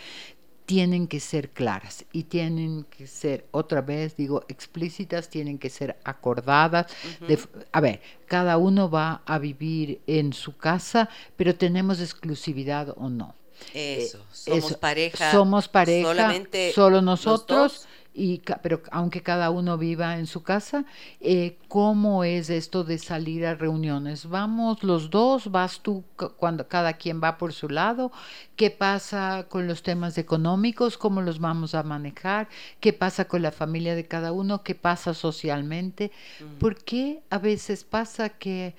[0.66, 5.98] tienen que ser claras y tienen que ser, otra vez digo, explícitas, tienen que ser
[6.04, 6.88] acordadas.
[7.28, 7.40] de
[7.72, 13.36] a ver, cada uno va a vivir en su casa, pero tenemos exclusividad o no.
[13.74, 15.32] Eso, Eh, somos eso, pareja.
[15.32, 17.88] Somos pareja, solamente solo los nosotros, dos.
[18.18, 20.86] Y pero aunque cada uno viva en su casa,
[21.20, 24.28] eh, ¿cómo es esto de salir a reuniones?
[24.30, 25.52] ¿Vamos los dos?
[25.52, 28.12] ¿Vas tú cu- cuando cada quien va por su lado?
[28.56, 30.98] ¿Qué pasa con los temas económicos?
[30.98, 32.48] ¿Cómo los vamos a manejar?
[32.80, 34.64] ¿Qué pasa con la familia de cada uno?
[34.64, 36.12] ¿Qué pasa socialmente?
[36.58, 38.76] ¿Por qué a veces pasa que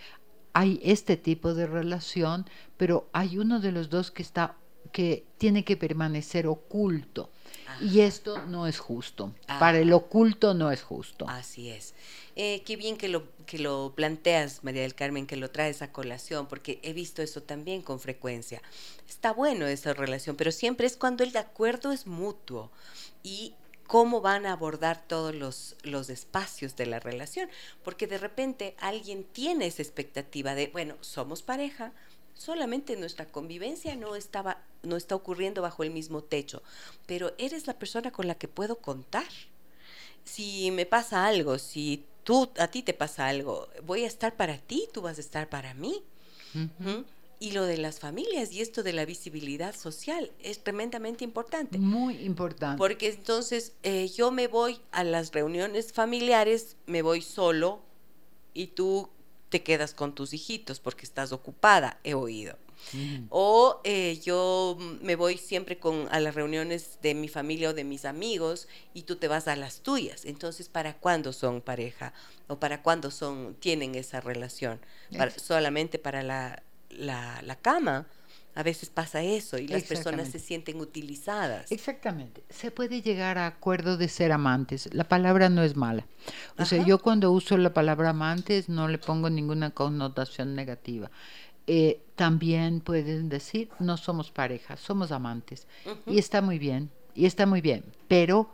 [0.53, 4.57] hay este tipo de relación, pero hay uno de los dos que está
[4.93, 7.31] que tiene que permanecer oculto.
[7.81, 9.35] Y esto no es justo.
[9.47, 11.29] Para el oculto no es justo.
[11.29, 11.95] Así es.
[12.37, 15.93] Eh, qué bien que lo, que lo planteas, María del Carmen, que lo traes a
[15.93, 18.61] colación, porque he visto eso también con frecuencia.
[19.09, 22.71] Está bueno esa relación, pero siempre es cuando el acuerdo es mutuo
[23.23, 23.55] y
[23.87, 27.49] cómo van a abordar todos los, los espacios de la relación,
[27.85, 31.93] porque de repente alguien tiene esa expectativa de, bueno, somos pareja,
[32.37, 36.63] solamente nuestra convivencia no estaba no está ocurriendo bajo el mismo techo,
[37.07, 39.27] pero eres la persona con la que puedo contar.
[40.25, 44.59] Si me pasa algo, si tú a ti te pasa algo, voy a estar para
[44.59, 46.03] ti, tú vas a estar para mí.
[46.55, 47.03] ¿Mm?
[47.39, 51.79] Y lo de las familias y esto de la visibilidad social es tremendamente importante.
[51.79, 52.79] Muy importante.
[52.79, 57.81] Porque entonces eh, yo me voy a las reuniones familiares, me voy solo
[58.55, 59.11] y tú
[59.57, 62.59] te quedas con tus hijitos porque estás ocupada, he oído.
[63.31, 67.83] O eh, yo me voy siempre con, a las reuniones de mi familia o de
[67.83, 70.27] mis amigos y tú te vas a las tuyas.
[70.27, 72.13] Entonces, ¿para cuándo son pareja?
[72.49, 74.79] ¿O para cuándo son, tienen esa relación?
[75.39, 78.07] solamente para la, la, la cama.
[78.57, 81.71] A veces pasa eso y las personas se sienten utilizadas.
[81.71, 82.43] Exactamente.
[82.49, 84.89] Se puede llegar a acuerdo de ser amantes.
[84.95, 86.07] La palabra no es mala.
[86.59, 91.11] O sea, yo cuando uso la palabra amantes no le pongo ninguna connotación negativa.
[91.67, 95.67] Eh, también pueden decir, no somos pareja, somos amantes.
[96.07, 97.85] Y está muy bien, y está muy bien.
[98.09, 98.49] Pero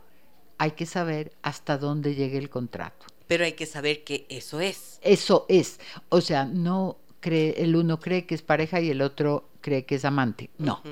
[0.57, 3.05] hay que saber hasta dónde llegue el contrato.
[3.27, 4.99] Pero hay que saber que eso es.
[5.01, 5.79] Eso es.
[6.09, 9.95] O sea, no cree, el uno cree que es pareja y el otro cree que
[9.95, 10.51] es amante.
[10.59, 10.83] No.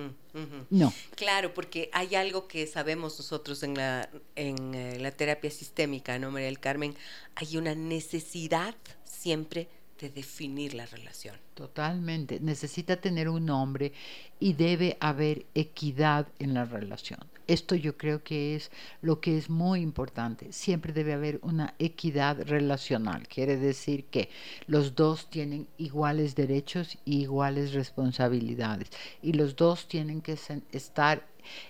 [0.69, 0.93] No.
[1.15, 6.31] Claro, porque hay algo que sabemos nosotros en la, en eh, la terapia sistémica, ¿no,
[6.31, 6.95] María del Carmen?
[7.35, 9.67] Hay una necesidad siempre
[9.99, 11.35] de definir la relación.
[11.53, 12.39] Totalmente.
[12.39, 13.91] Necesita tener un nombre
[14.39, 17.19] y debe haber equidad en la relación.
[17.47, 18.71] Esto yo creo que es
[19.01, 20.51] lo que es muy importante.
[20.51, 23.27] Siempre debe haber una equidad relacional.
[23.27, 24.29] Quiere decir que
[24.67, 28.89] los dos tienen iguales derechos y iguales responsabilidades.
[29.21, 30.37] Y los dos tienen que
[30.71, 31.25] estar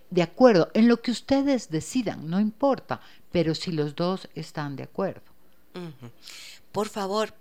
[0.09, 3.01] de acuerdo en lo que ustedes decidan, no importa,
[3.32, 5.22] pero si los dos están de acuerdo.
[6.72, 7.34] Por favor,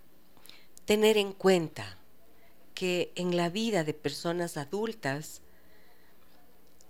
[0.84, 1.98] tener en cuenta
[2.74, 5.42] que en la vida de personas adultas,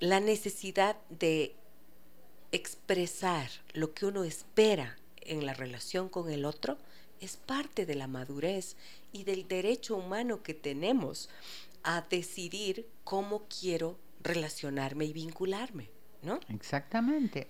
[0.00, 1.54] la necesidad de
[2.52, 6.78] expresar lo que uno espera en la relación con el otro
[7.20, 8.76] es parte de la madurez
[9.12, 11.28] y del derecho humano que tenemos
[11.82, 15.90] a decidir cómo quiero relacionarme y vincularme,
[16.22, 16.40] ¿no?
[16.48, 17.46] Exactamente.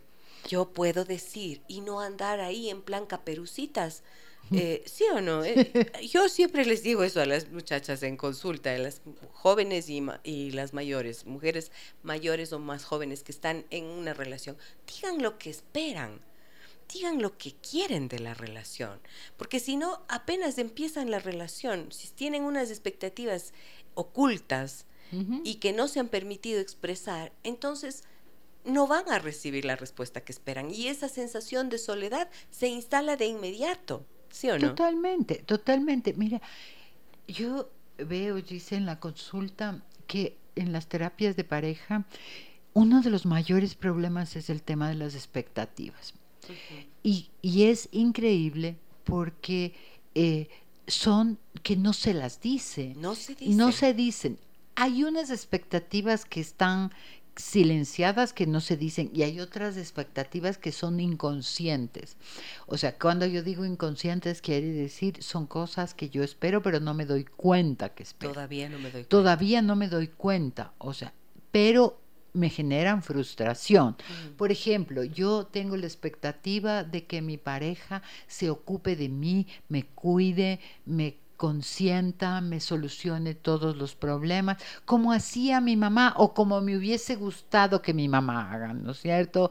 [0.48, 4.02] Yo puedo decir y no andar ahí en plan caperucitas,
[4.52, 5.44] eh, ¿Sí o no?
[5.44, 5.70] Eh,
[6.10, 10.50] yo siempre les digo eso a las muchachas en consulta, a las jóvenes y, y,
[10.50, 11.70] las mayores, mujeres
[12.02, 14.56] mayores o más jóvenes que están en una relación.
[14.86, 16.20] Digan lo que esperan,
[16.92, 19.00] digan lo que quieren de la relación,
[19.36, 23.52] porque si no, apenas empiezan la relación, si tienen unas expectativas
[23.94, 24.86] ocultas
[25.42, 28.04] y que no se han permitido expresar, entonces
[28.64, 33.16] no van a recibir la respuesta que esperan y esa sensación de soledad se instala
[33.16, 34.06] de inmediato.
[34.30, 34.68] ¿Sí o no?
[34.68, 36.14] Totalmente, totalmente.
[36.14, 36.40] Mira,
[37.28, 42.04] yo veo, dice en la consulta, que en las terapias de pareja,
[42.72, 46.14] uno de los mayores problemas es el tema de las expectativas.
[47.02, 49.74] y, y, es increíble porque
[50.14, 50.48] eh,
[50.86, 52.94] son que no se las dice.
[52.96, 53.56] No se dicen.
[53.56, 54.38] No se dicen.
[54.74, 56.90] Hay unas expectativas que están
[57.36, 62.16] silenciadas que no se dicen y hay otras expectativas que son inconscientes.
[62.66, 66.94] O sea, cuando yo digo inconscientes quiere decir son cosas que yo espero pero no
[66.94, 68.32] me doy cuenta que espero.
[68.32, 69.08] Todavía no me doy cuenta.
[69.08, 71.12] Todavía no me doy cuenta, o sea,
[71.50, 72.00] pero
[72.32, 73.96] me generan frustración.
[74.36, 79.86] Por ejemplo, yo tengo la expectativa de que mi pareja se ocupe de mí, me
[79.86, 86.76] cuide, me consienta, me solucione todos los problemas, como hacía mi mamá o como me
[86.76, 89.50] hubiese gustado que mi mamá haga, ¿no es cierto?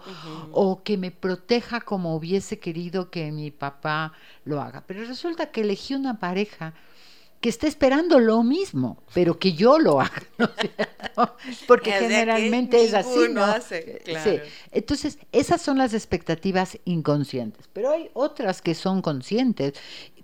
[0.52, 4.14] O que me proteja como hubiese querido que mi papá
[4.46, 4.84] lo haga.
[4.86, 6.76] Pero resulta que elegí una pareja
[7.42, 11.36] que está esperando lo mismo, pero que yo lo haga, ¿no es cierto?
[11.68, 13.44] Porque generalmente es así, ¿no?
[13.46, 14.44] Hace, claro.
[14.72, 19.74] Entonces, esas son las expectativas inconscientes, pero hay otras que son conscientes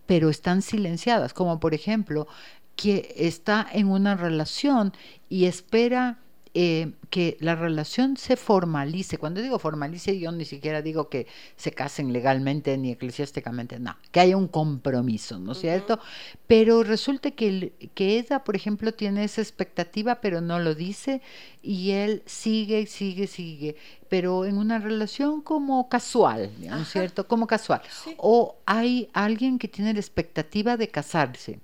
[0.05, 2.27] pero están silenciadas, como por ejemplo
[2.75, 4.93] que está en una relación
[5.29, 6.19] y espera
[6.57, 9.17] eh, que la relación se formalice.
[9.17, 11.27] Cuando digo formalice, yo ni siquiera digo que
[11.57, 15.99] se casen legalmente ni eclesiásticamente, no, que haya un compromiso, ¿no es cierto?
[16.47, 21.21] Pero resulta que, que ella, por ejemplo, tiene esa expectativa, pero no lo dice,
[21.61, 23.75] y él sigue, sigue, sigue,
[24.07, 27.27] pero en una relación como casual, ¿no es cierto?
[27.27, 27.81] Como casual.
[28.15, 31.59] O hay alguien que tiene la expectativa de casarse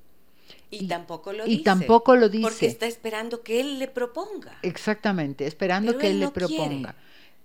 [0.70, 1.64] y, tampoco lo y dice.
[1.64, 2.44] tampoco lo dice.
[2.44, 4.58] Porque está esperando que él le proponga.
[4.62, 6.96] Exactamente, esperando que él, le proponga.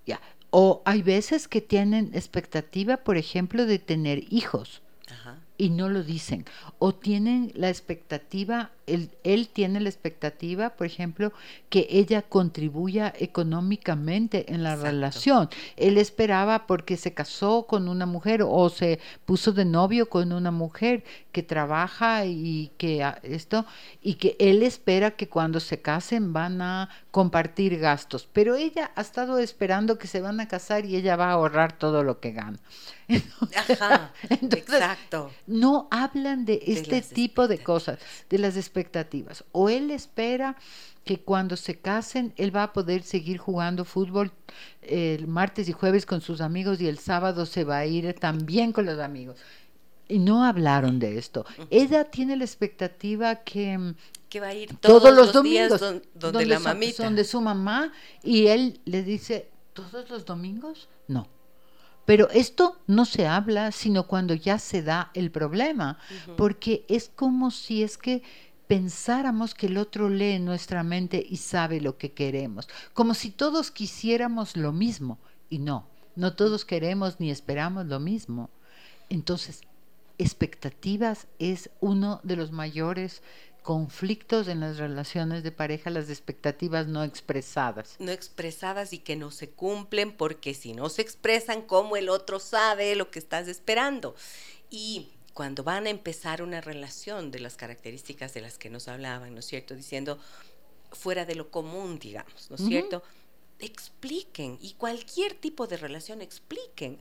[0.06, 0.20] Ya.
[0.50, 5.38] O hay veces que tienen expectativa, por ejemplo, de tener hijos Ajá.
[5.58, 6.44] Y no lo dicen.
[6.78, 11.32] O tienen la expectativa, él, él tiene la expectativa, por ejemplo,
[11.68, 14.90] que ella contribuya económicamente en la Exacto.
[14.90, 15.48] relación.
[15.76, 20.50] Él esperaba porque se casó con una mujer o se puso de novio con una
[20.50, 23.66] mujer que trabaja y que esto,
[24.02, 28.28] y que él espera que cuando se casen van a compartir gastos.
[28.32, 31.76] Pero ella ha estado esperando que se van a casar y ella va a ahorrar
[31.76, 32.58] todo lo que gana.
[33.56, 34.12] Ajá.
[34.28, 35.30] Entonces, Exacto.
[35.46, 37.98] no hablan de este tipo de cosas,
[38.28, 39.44] de las expectativas.
[39.52, 40.56] O él espera
[41.04, 44.32] que cuando se casen él va a poder seguir jugando fútbol
[44.82, 48.72] el martes y jueves con sus amigos y el sábado se va a ir también
[48.72, 49.38] con los amigos.
[50.08, 51.44] Y no hablaron de esto.
[51.70, 53.94] Ella tiene la expectativa que mm,
[54.28, 57.04] Que va a ir todos, todos, los, días domingos don- donde, la mamita.
[57.04, 57.92] son de su mamá
[58.22, 61.28] y él le dice todos los domingos no
[62.06, 65.98] pero esto no se habla sino cuando ya se da el problema
[66.36, 68.22] porque es como si es que
[68.66, 73.70] pensáramos que el otro lee nuestra mente y sabe lo que queremos como si todos
[73.70, 75.18] quisiéramos lo mismo
[75.50, 75.86] y no
[76.16, 78.50] no todos queremos ni esperamos lo mismo.
[79.08, 79.60] Entonces
[80.18, 83.22] expectativas es uno de los mayores
[83.66, 87.96] conflictos en las relaciones de pareja, las expectativas no expresadas.
[87.98, 92.38] no expresadas y que no se cumplen porque si no se expresan, ¿cómo el otro
[92.38, 94.14] sabe lo que estás esperando?
[94.70, 99.34] Y cuando van a empezar una relación de las características de las que nos hablaban,
[99.34, 99.74] ¿no es cierto?
[99.74, 100.16] Diciendo
[100.92, 103.02] fuera de lo común, digamos, ¿no es cierto?
[103.58, 107.00] Expliquen y cualquier tipo de relación expliquen.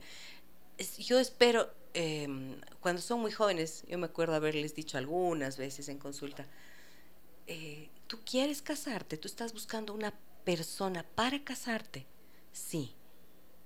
[0.98, 2.28] Yo espero, eh,
[2.80, 6.46] cuando son muy jóvenes, yo me acuerdo haberles dicho algunas veces en consulta,
[7.46, 9.16] eh, ¿tú quieres casarte?
[9.16, 10.12] ¿Tú estás buscando una
[10.44, 12.06] persona para casarte?
[12.52, 12.94] Sí.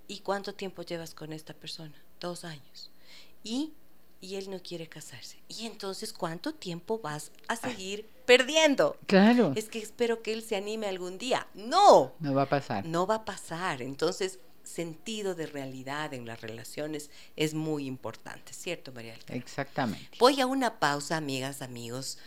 [0.06, 1.94] ¿Y cuánto tiempo llevas con esta persona?
[2.20, 2.90] Dos años.
[3.42, 3.72] ¿Y?
[4.20, 5.38] Y él no quiere casarse.
[5.48, 8.96] ¿Y entonces cuánto tiempo vas a seguir perdiendo?
[9.06, 11.46] Claro, Es que espero que él se anime algún día.
[11.54, 12.84] No, no va a pasar.
[12.84, 13.80] no va a pasar.
[13.80, 14.38] Entonces,
[14.70, 19.42] sentido de realidad en las relaciones es muy importante, ¿cierto, María Carmen?
[19.42, 20.16] Exactamente.
[20.18, 22.18] Voy a una pausa, amigas, amigos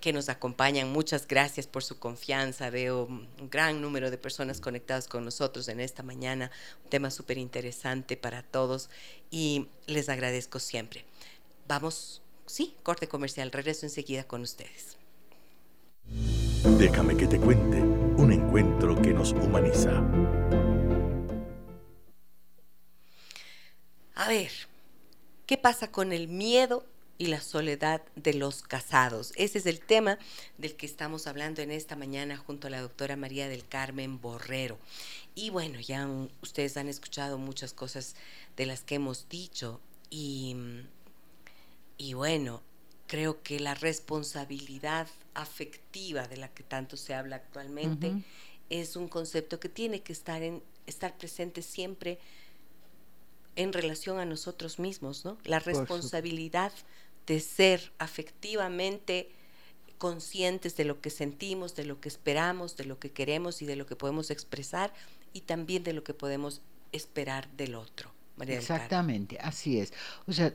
[0.00, 0.92] que nos acompañan.
[0.92, 2.70] Muchas gracias por su confianza.
[2.70, 6.50] Veo un gran número de personas conectadas con nosotros en esta mañana.
[6.84, 8.90] Un tema súper interesante para todos
[9.30, 11.04] y les agradezco siempre.
[11.66, 13.50] Vamos, sí, corte comercial.
[13.50, 14.96] Regreso enseguida con ustedes.
[16.78, 20.02] Déjame que te cuente un encuentro que nos humaniza.
[24.18, 24.50] A ver,
[25.44, 26.86] ¿qué pasa con el miedo
[27.18, 29.34] y la soledad de los casados?
[29.36, 30.18] Ese es el tema
[30.56, 34.78] del que estamos hablando en esta mañana junto a la doctora María del Carmen Borrero.
[35.34, 36.08] Y bueno, ya
[36.40, 38.16] ustedes han escuchado muchas cosas
[38.56, 40.56] de las que hemos dicho y,
[41.98, 42.62] y bueno,
[43.08, 48.14] creo que la responsabilidad afectiva de la que tanto se habla actualmente
[48.70, 52.18] es un concepto que tiene que estar, en, estar presente siempre
[53.56, 55.38] en relación a nosotros mismos, ¿no?
[55.44, 56.72] La responsabilidad
[57.26, 59.30] de ser afectivamente
[59.98, 63.76] conscientes de lo que sentimos, de lo que esperamos, de lo que queremos y de
[63.76, 64.92] lo que podemos expresar
[65.32, 68.12] y también de lo que podemos esperar del otro.
[68.36, 68.70] María del.
[68.70, 69.92] Exactamente, así es.
[70.26, 70.54] O sea,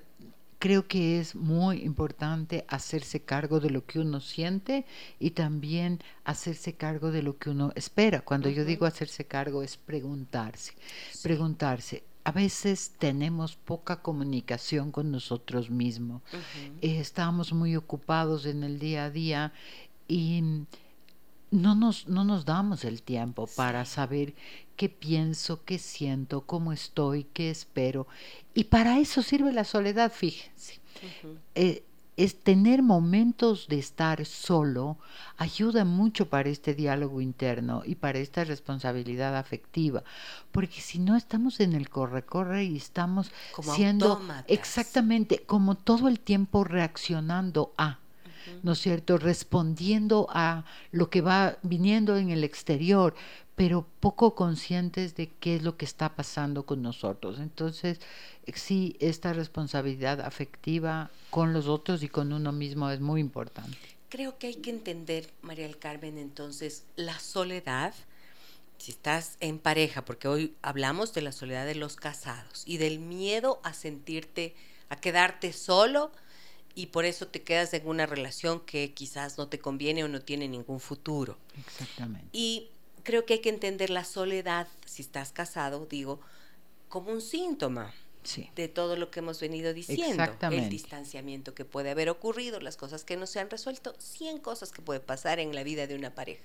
[0.59, 4.85] creo que es muy importante hacerse cargo de lo que uno siente
[5.19, 8.21] y también hacerse cargo de lo que uno espera.
[8.21, 10.73] Cuando yo digo hacerse cargo es preguntarse,
[11.09, 11.19] Sí.
[11.23, 12.03] preguntarse.
[12.23, 16.21] A veces tenemos poca comunicación con nosotros mismos.
[16.31, 16.77] Ujú.
[16.81, 19.53] eh, estamos muy ocupados en el día a día
[20.07, 20.43] y
[21.51, 24.33] no nos, no nos damos el tiempo para saber
[24.77, 28.07] qué pienso, qué siento, cómo estoy, qué espero.
[28.53, 30.79] Y para eso sirve la soledad, fíjense.
[31.55, 31.83] Eh,
[32.17, 34.97] es tener momentos de estar solo
[35.37, 40.03] ayuda mucho para este diálogo interno y para esta responsabilidad afectiva,
[40.51, 44.45] porque si no estamos en el corre-corre y estamos Como siendo autómatas.
[44.47, 47.99] exactamente como todo el tiempo reaccionando a.
[48.63, 49.17] ¿no es cierto?
[49.17, 53.15] Respondiendo a lo que va viniendo en el exterior,
[53.55, 57.39] pero poco conscientes de qué es lo que está pasando con nosotros.
[57.39, 57.99] Entonces,
[58.45, 63.77] eh, sí, esta responsabilidad afectiva con los otros y con uno mismo es muy importante.
[64.09, 67.93] Creo que hay que entender, María del Carmen, entonces, la soledad,
[68.77, 72.99] si estás en pareja, porque hoy hablamos de la soledad de los casados y del
[72.99, 74.55] miedo a sentirte,
[74.89, 76.11] a quedarte solo
[76.75, 80.21] y por eso te quedas en una relación que quizás no te conviene o no
[80.21, 81.37] tiene ningún futuro.
[81.57, 82.27] Exactamente.
[82.33, 82.69] Y
[83.03, 86.19] creo que hay que entender la soledad, si estás casado, digo,
[86.89, 87.93] como un síntoma
[88.23, 88.49] Sí.
[88.55, 90.05] de todo lo que hemos venido diciendo.
[90.23, 90.65] Exactamente.
[90.65, 94.71] El distanciamiento que puede haber ocurrido, las cosas que no se han resuelto, 100 cosas
[94.71, 96.43] que puede pasar en la vida de una pareja.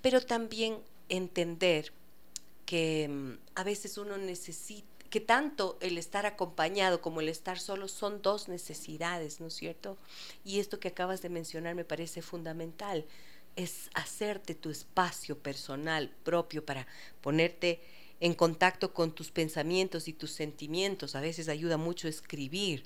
[0.00, 0.78] Pero también
[1.10, 1.92] entender
[2.64, 7.88] que mm, a veces uno necesita, que tanto el estar acompañado como el estar solo
[7.88, 9.96] son dos necesidades, ¿no es cierto?
[10.44, 13.04] Y esto que acabas de mencionar me parece fundamental,
[13.58, 16.86] es hacerte tu espacio personal propio para
[17.20, 17.80] ponerte
[18.20, 21.16] en contacto con tus pensamientos y tus sentimientos.
[21.16, 22.84] A veces ayuda mucho escribir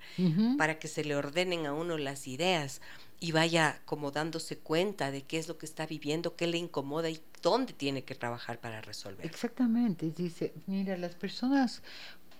[0.56, 2.80] para que se le ordenen a uno las ideas
[3.20, 7.10] y vaya como dándose cuenta de qué es lo que está viviendo, qué le incomoda
[7.10, 9.24] y dónde tiene que trabajar para resolver.
[9.26, 11.82] Exactamente, dice, mira, las personas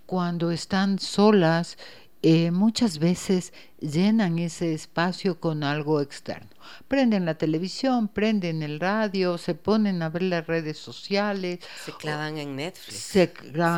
[0.07, 1.77] cuando están solas
[2.23, 6.49] eh, muchas veces llenan ese espacio con algo externo.
[6.87, 12.39] Prenden la televisión, prenden el radio, se ponen a ver las redes sociales, Se clavan
[12.39, 12.97] en Netflix.
[12.97, 13.33] se de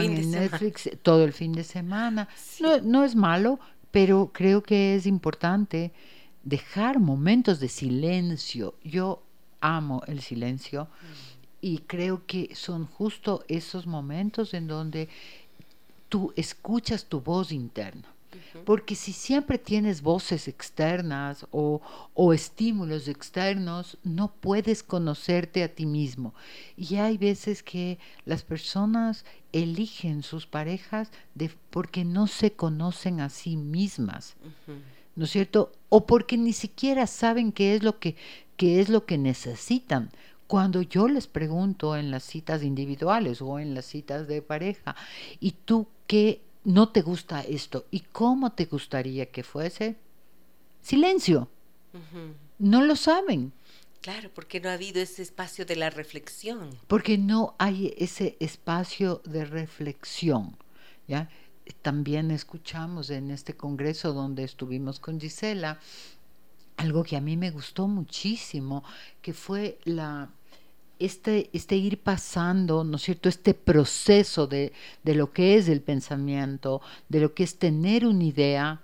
[0.04, 0.40] en semana.
[0.40, 2.28] Netflix todo el fin de semana.
[2.36, 2.62] Sí.
[2.62, 3.58] No, no es malo,
[3.90, 5.92] pero creo que es importante
[6.42, 8.74] dejar momentos de silencio.
[8.84, 9.22] Yo
[9.62, 10.88] amo el silencio
[11.62, 15.08] y creo que son justo esos momentos en donde
[16.10, 18.13] tú escuchas tu voz interna.
[18.64, 21.80] Porque si siempre tienes voces externas o,
[22.14, 26.34] o estímulos externos, no puedes conocerte a ti mismo.
[26.76, 33.28] Y hay veces que las personas eligen sus parejas de, porque no se conocen a
[33.28, 34.36] sí mismas.
[35.16, 35.72] ¿no es cierto?
[35.88, 38.16] O porque ni siquiera saben qué es lo que,
[38.56, 40.10] qué es lo que necesitan.
[40.46, 44.94] Cuando yo les pregunto en las citas individuales o en las citas de pareja,
[45.40, 47.86] ¿y tú qué no te gusta esto?
[47.90, 49.96] ¿Y cómo te gustaría que fuese?
[50.82, 51.48] Silencio.
[52.58, 53.52] No lo saben,
[54.00, 56.68] Claro, porque no ha habido ese espacio de la reflexión.
[56.88, 60.56] porque no hay ese espacio de reflexión.
[61.08, 61.30] ¿ya?
[61.80, 65.78] También escuchamos en este congreso donde estuvimos con Gisela
[66.76, 68.84] algo que a mí me gustó muchísimo,
[69.22, 70.28] que fue la
[71.04, 75.80] este, este ir pasando, ¿no es cierto?, este proceso de, de lo que es el
[75.80, 78.80] pensamiento, de lo que es tener una idea.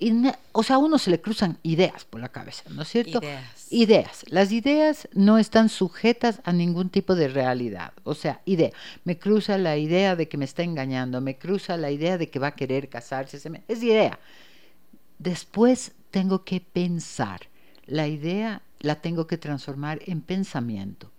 [0.00, 0.12] Y,
[0.52, 3.18] o sea, a uno se le cruzan ideas por la cabeza, ¿no es cierto?
[3.18, 3.66] Ideas.
[3.72, 4.24] Ideas.
[4.28, 7.92] Las ideas no están sujetas a ningún tipo de realidad.
[8.04, 8.70] O sea, idea.
[9.04, 12.38] Me cruza la idea de que me está engañando, me cruza la idea de que
[12.38, 13.40] va a querer casarse.
[13.40, 14.20] se me- Es idea.
[15.18, 17.40] Después tengo que pensar.
[17.86, 21.10] La idea la tengo que transformar en pensamiento.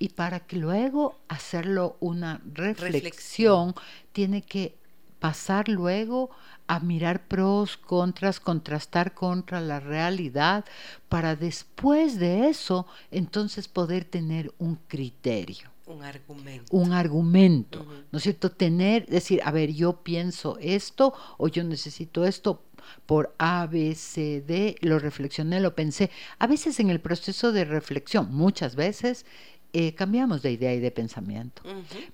[0.00, 3.74] Y para que luego hacerlo una reflexión,
[4.12, 4.74] tiene que
[5.20, 6.30] pasar luego
[6.66, 10.64] a mirar pros, contras, contrastar contra la realidad,
[11.10, 16.74] para después de eso entonces poder tener un criterio Un argumento.
[16.74, 17.86] un argumento.
[18.10, 18.50] ¿no es cierto?
[18.50, 22.62] Tener, decir, a ver, yo pienso esto o yo necesito esto
[23.04, 26.10] por A, B, C, D, lo reflexioné, lo pensé.
[26.38, 29.26] A veces en el proceso de reflexión, muchas veces,
[29.72, 31.62] eh, cambiamos de idea y de pensamiento.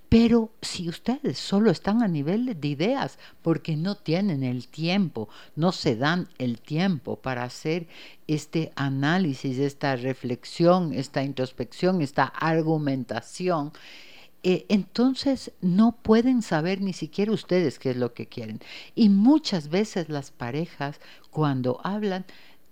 [0.09, 5.29] Pero si ustedes solo están a nivel de- de ideas, porque no tienen el tiempo,
[5.55, 7.87] no se dan el tiempo para hacer
[8.27, 13.73] este análisis, esta reflexión, esta introspección, esta argumentación,
[14.43, 18.61] eh, entonces no pueden saber ni siquiera ustedes qué es lo que quieren.
[18.95, 21.01] Y muchas veces las parejas,
[21.31, 22.25] cuando hablan,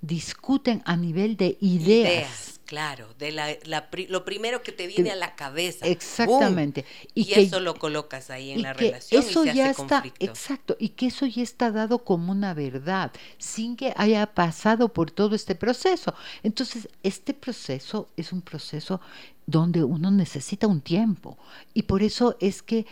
[0.07, 2.61] discuten a nivel de ideas.
[2.67, 5.87] claro, de la, la pri- lo primero que te viene a la cabeza.
[5.87, 6.83] Exactamente.
[6.83, 7.11] ¡Bum!
[7.15, 9.83] Y, que- eso lo colocas ahí en la que relación eso y se ya hace
[9.83, 14.89] está, exacto, y que eso ya está dado como una verdad, sin que haya pasado
[14.93, 16.15] por todo este proceso.
[16.43, 19.01] Entonces, este proceso es un proceso
[19.47, 21.37] donde uno necesita un tiempo,
[21.75, 22.87] y por eso es que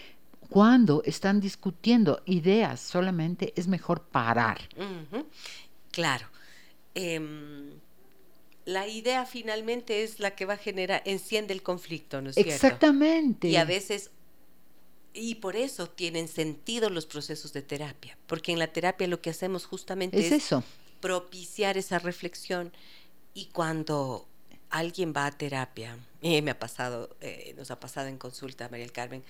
[0.50, 4.60] cuando están discutiendo ideas solamente es mejor parar.
[5.90, 6.26] Claro.
[6.95, 7.70] Em,
[8.64, 12.53] la idea finalmente es la que va a generar, enciende el conflicto, ¿no es cierto?
[12.53, 13.49] Exactamente.
[13.49, 14.11] Y a veces,
[15.14, 19.30] y por eso tienen sentido los procesos de terapia, porque en la terapia lo que
[19.30, 20.62] hacemos justamente es es, eso.
[21.01, 22.73] propiciar esa reflexión
[23.35, 24.28] y cuando
[24.70, 28.86] alguien va a terapia, y me ha pasado, eh, nos ha pasado en consulta, María
[28.86, 29.24] del Carmen,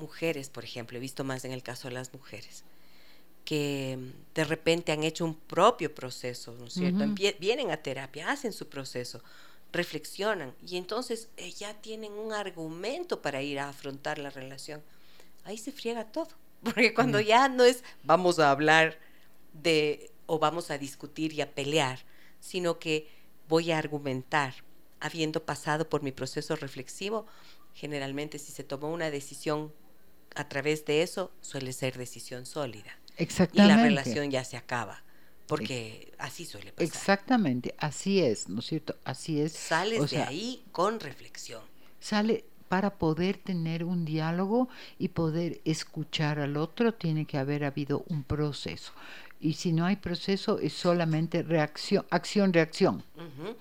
[0.00, 2.64] mujeres, por ejemplo, he visto más en el caso de las mujeres,
[3.48, 7.06] que mm, de repente han hecho un propio proceso, ¿no es cierto?
[7.40, 9.22] Vienen a terapia, hacen su proceso,
[9.72, 14.82] reflexionan y entonces eh, ya tienen un argumento para ir a afrontar la relación.
[15.44, 16.28] Ahí se friega todo,
[16.62, 18.98] porque cuando ya no es vamos a hablar
[19.54, 22.00] de o vamos a discutir y a pelear,
[22.40, 23.08] sino que
[23.48, 24.56] voy a argumentar,
[25.00, 27.24] habiendo pasado por mi proceso reflexivo,
[27.72, 29.72] generalmente si se tomó una decisión
[30.34, 32.97] a través de eso suele ser decisión sólida.
[33.18, 33.74] Exactamente.
[33.74, 35.02] Y la relación ya se acaba,
[35.46, 36.86] porque así suele pasar.
[36.86, 38.96] Exactamente, así es, ¿no es cierto?
[39.04, 39.52] Así es.
[39.52, 41.62] Sales O de ahí con reflexión.
[42.00, 44.68] sale para poder tener un diálogo
[44.98, 48.92] y poder escuchar al otro, tiene que haber habido un proceso.
[49.40, 53.02] Y si no hay proceso, es solamente reacción, acción, reacción.
[53.16, 53.56] Ujú.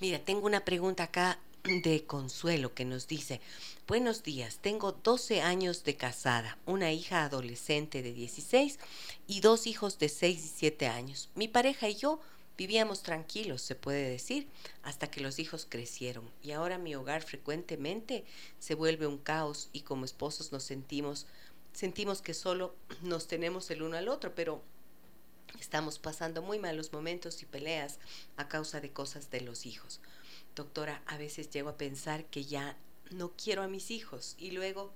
[0.00, 3.40] Mira, tengo una pregunta acá de Consuelo que nos dice,
[3.86, 8.80] buenos días, tengo 12 años de casada, una hija adolescente de 16
[9.28, 11.30] y dos hijos de 6 y 7 años.
[11.36, 12.20] Mi pareja y yo
[12.58, 14.48] vivíamos tranquilos, se puede decir,
[14.82, 18.24] hasta que los hijos crecieron y ahora mi hogar frecuentemente
[18.58, 21.26] se vuelve un caos y como esposos nos sentimos,
[21.72, 24.62] sentimos que solo nos tenemos el uno al otro, pero
[25.60, 27.98] Estamos pasando muy malos momentos y peleas
[28.36, 30.00] a causa de cosas de los hijos.
[30.54, 32.76] Doctora, a veces llego a pensar que ya
[33.10, 34.92] no quiero a mis hijos y luego...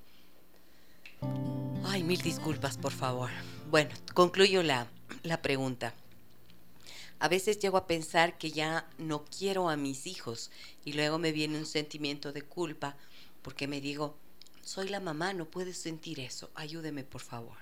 [1.85, 3.31] Ay, mil disculpas, por favor.
[3.70, 4.91] Bueno, concluyo la,
[5.23, 5.95] la pregunta.
[7.19, 10.51] A veces llego a pensar que ya no quiero a mis hijos
[10.85, 12.97] y luego me viene un sentimiento de culpa
[13.41, 14.16] porque me digo,
[14.62, 17.57] soy la mamá, no puedes sentir eso, ayúdeme por favor.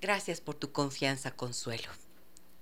[0.00, 1.88] Gracias por tu confianza, Consuelo.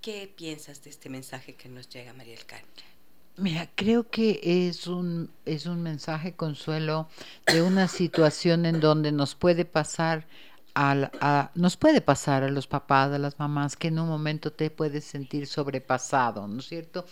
[0.00, 2.91] ¿Qué piensas de este mensaje que nos llega, María del Carmen?
[3.36, 7.08] Mira, creo que es un, es un mensaje consuelo
[7.46, 10.28] de una situación en donde nos puede pasar
[10.74, 14.52] al- a, nos puede pasar a los papás, a las mamás, que en un momento
[14.52, 17.06] te puedes sentir sobrepasado, ¿no es cierto?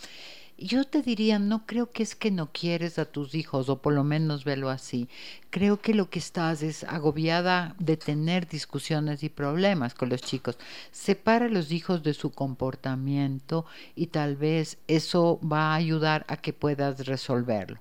[0.57, 3.93] Yo te diría, no creo que es que no quieres a tus hijos, o por
[3.93, 5.09] lo menos velo así.
[5.49, 10.57] Creo que lo que estás es agobiada de tener discusiones y problemas con los chicos.
[10.91, 13.65] Separa a los hijos de su comportamiento
[13.95, 17.79] y tal vez eso va a ayudar a que puedas resolverlo.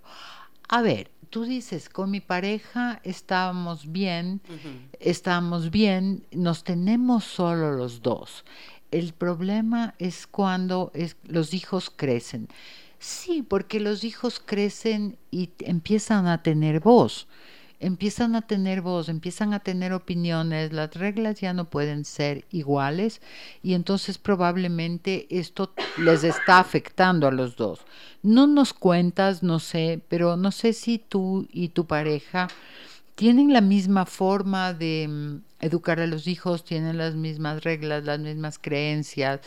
[0.68, 4.40] A ver, tú dices, con mi pareja estábamos bien,
[4.98, 8.44] estamos bien, nos tenemos solo los dos.
[8.90, 12.48] El problema es cuando es- los hijos crecen.
[12.98, 17.26] Sí, porque los hijos crecen y empiezan a tener voz.
[17.82, 23.22] Empiezan a tener voz, empiezan a tener opiniones, las reglas ya no pueden ser iguales
[23.62, 27.80] y entonces probablemente esto les está afectando a los dos.
[28.22, 32.48] No nos cuentas, no sé, pero no sé si tú y tu pareja
[33.14, 38.18] tienen la misma forma de mm, educar a los hijos, tienen las mismas reglas, las
[38.18, 39.40] mismas creencias,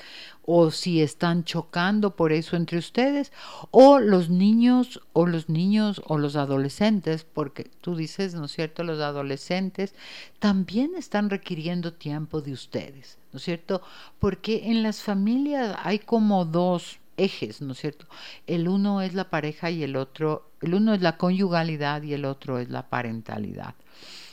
[0.45, 3.31] o si están chocando por eso entre ustedes,
[3.71, 8.83] o los niños, o los niños, o los adolescentes, porque tú dices, ¿no es cierto?,
[8.83, 9.95] los adolescentes
[10.39, 13.81] también están requiriendo tiempo de ustedes, ¿no es cierto?
[14.19, 18.07] Porque en las familias hay como dos ejes, ¿no es cierto?
[18.47, 22.25] El uno es la pareja y el otro, el uno es la conyugalidad y el
[22.25, 23.75] otro es la parentalidad.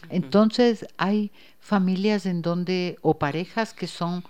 [0.09, 1.31] Entonces hay
[1.61, 4.25] familias en donde, o parejas que son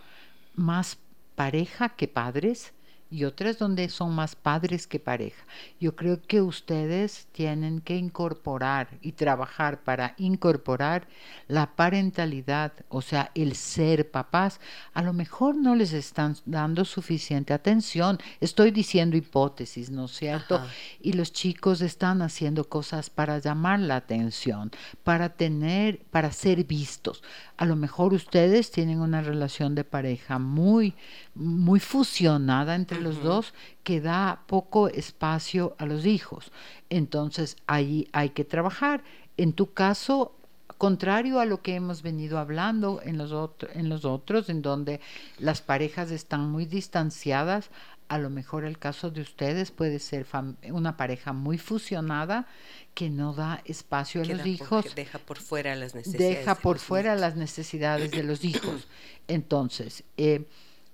[0.55, 0.99] más
[1.37, 2.73] pareja que padres
[3.11, 5.45] y otras donde son más padres que pareja.
[5.81, 11.09] Yo creo que ustedes tienen que incorporar y trabajar para incorporar
[11.49, 14.61] la parentalidad, o sea, el ser papás.
[14.95, 18.19] A lo mejor no les están dando suficiente atención.
[18.41, 20.57] Estoy diciendo hipótesis, ¿no es cierto?
[20.57, 20.69] Ajá.
[21.01, 24.71] y los chicos están haciendo cosas para llamar la atención,
[25.03, 27.23] para tener, para ser vistos.
[27.57, 30.95] A lo mejor ustedes tienen una relación de pareja muy,
[31.35, 36.53] muy fusionada entre los dos que da poco espacio a los hijos.
[36.91, 39.03] Entonces ahí hay que trabajar.
[39.37, 40.35] En tu caso,
[40.79, 45.01] contrario a lo que hemos venido hablando en los, otro- en los otros, en donde
[45.39, 47.71] las parejas están muy distanciadas,
[48.09, 50.27] a lo mejor el caso de ustedes puede ser
[50.73, 52.47] una pareja muy fusionada
[52.93, 56.39] que no da espacio a los por- hijos, deja por fuera las necesidades.
[56.39, 57.21] deja de por los fuera niños.
[57.21, 58.89] las necesidades de los hijos.
[59.29, 60.45] Entonces, eh,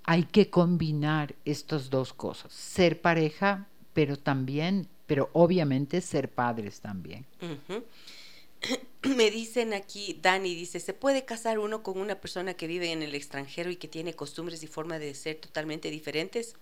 [0.07, 7.25] hay que combinar estas dos cosas, ser pareja, pero también, pero obviamente ser padres también.
[9.03, 13.03] Me dicen aquí, Dani dice, ¿se puede casar uno con una persona que vive en
[13.03, 16.55] el extranjero y que tiene costumbres y forma de ser totalmente diferentes?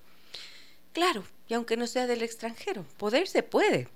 [0.92, 3.88] Claro, y aunque no sea del extranjero, poder se puede.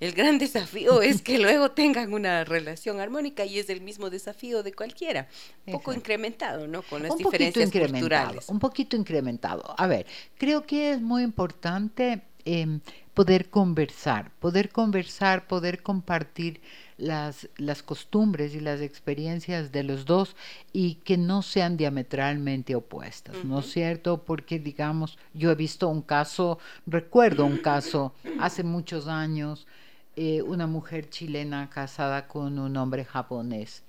[0.00, 4.62] El gran desafío es que luego tengan una relación armónica y es el mismo desafío
[4.62, 5.28] de cualquiera,
[5.66, 5.98] un poco Exacto.
[5.98, 6.82] incrementado, ¿no?
[6.82, 8.48] Con las un diferencias culturales.
[8.48, 9.74] un poquito incrementado.
[9.76, 10.06] A ver,
[10.38, 12.80] creo que es muy importante em,
[13.12, 16.62] poder conversar, poder conversar, poder compartir
[16.96, 20.34] las, las costumbres y las experiencias de los dos
[20.72, 24.22] y que no sean diametralmente opuestas, ¿no es cierto?
[24.22, 29.66] Porque digamos, yo he visto un caso, recuerdo un caso hace muchos años
[30.16, 33.82] eh, una mujer chilena casada con un hombre japonés.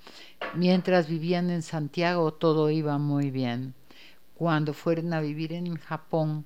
[0.56, 3.74] Mientras vivían en Santiago todo iba muy bien.
[4.36, 6.46] Cuando fueron a vivir en Japón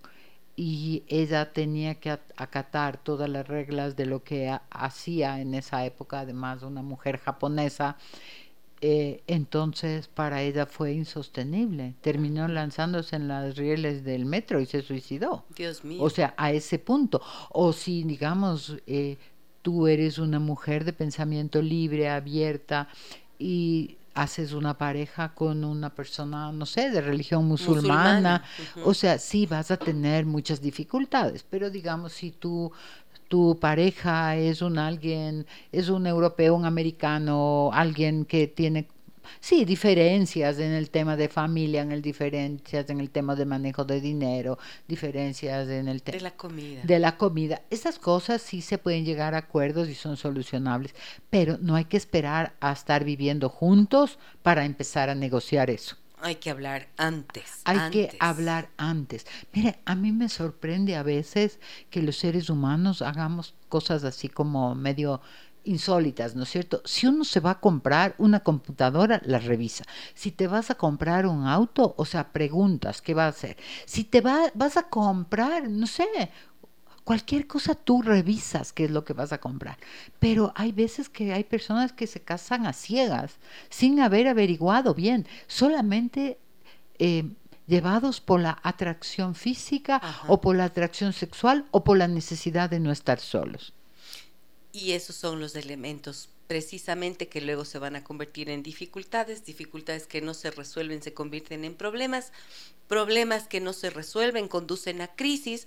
[0.55, 6.21] y ella tenía que acatar todas las reglas de lo que hacía en esa época,
[6.21, 7.97] además una mujer japonesa,
[8.81, 11.95] eh, entonces para ella fue insostenible.
[12.01, 15.45] Terminó lanzándose en las rieles del metro y se suicidó.
[15.55, 16.01] Dios mío.
[16.01, 17.21] O sea, a ese punto.
[17.51, 19.17] O si, digamos, eh,
[19.65, 22.87] tú eres una mujer de pensamiento libre, abierta
[23.39, 28.43] y haces una pareja con una persona, no sé, de religión musulmana,
[28.83, 32.71] o sea, sí vas a tener muchas dificultades, pero digamos, si tú
[33.27, 38.87] tu pareja es un alguien, es un europeo, un americano, alguien que tiene
[39.39, 43.85] sí, diferencias en el tema de familia, en el diferencias en el tema de manejo
[43.85, 44.57] de dinero,
[44.87, 46.81] diferencias en el tema de la comida.
[46.83, 47.61] De la comida.
[47.69, 50.95] Esas cosas sí se pueden llegar a acuerdos y son solucionables,
[51.29, 55.97] pero no hay que esperar a estar viviendo juntos para empezar a negociar eso.
[56.21, 57.61] Hay que hablar antes.
[57.65, 59.27] Hay que hablar antes.
[59.53, 64.73] Mire, a mí me sorprende a veces que los seres humanos hagamos cosas así como
[64.73, 65.21] medio
[65.65, 66.81] insólitas, ¿no es cierto?
[66.85, 69.83] Si uno se va a comprar una computadora, la revisa.
[70.13, 73.57] Si te vas a comprar un auto, o sea, preguntas, ¿qué va a hacer?
[73.85, 76.05] Si te va, vas a comprar, no sé,
[77.05, 79.77] Cualquier cosa tú revisas qué es lo que vas a comprar.
[80.17, 83.37] Pero hay veces que hay personas que se casan a ciegas,
[83.69, 86.39] sin haber averiguado bien, solamente
[86.97, 87.29] eh,
[87.67, 92.79] llevados por la atracción física o por la atracción sexual o por la necesidad de
[92.79, 93.74] no estar solos.
[94.75, 100.05] Y esos son los elementos precisamente que luego se van a convertir en dificultades, dificultades
[100.05, 102.33] que no se resuelven se convierten en problemas,
[102.89, 105.65] problemas que no se resuelven conducen a crisis,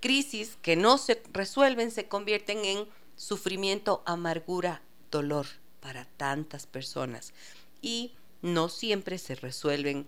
[0.00, 5.46] crisis que no se resuelven se convierten en sufrimiento, amargura, dolor
[5.80, 7.32] para tantas personas.
[7.80, 8.12] Y
[8.42, 10.06] no siempre se resuelven,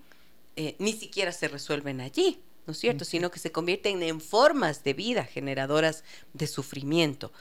[0.56, 3.06] eh, ni siquiera se resuelven allí, ¿no es cierto?
[3.06, 6.04] Sino que se convierten en formas de vida generadoras
[6.34, 7.32] de sufrimiento.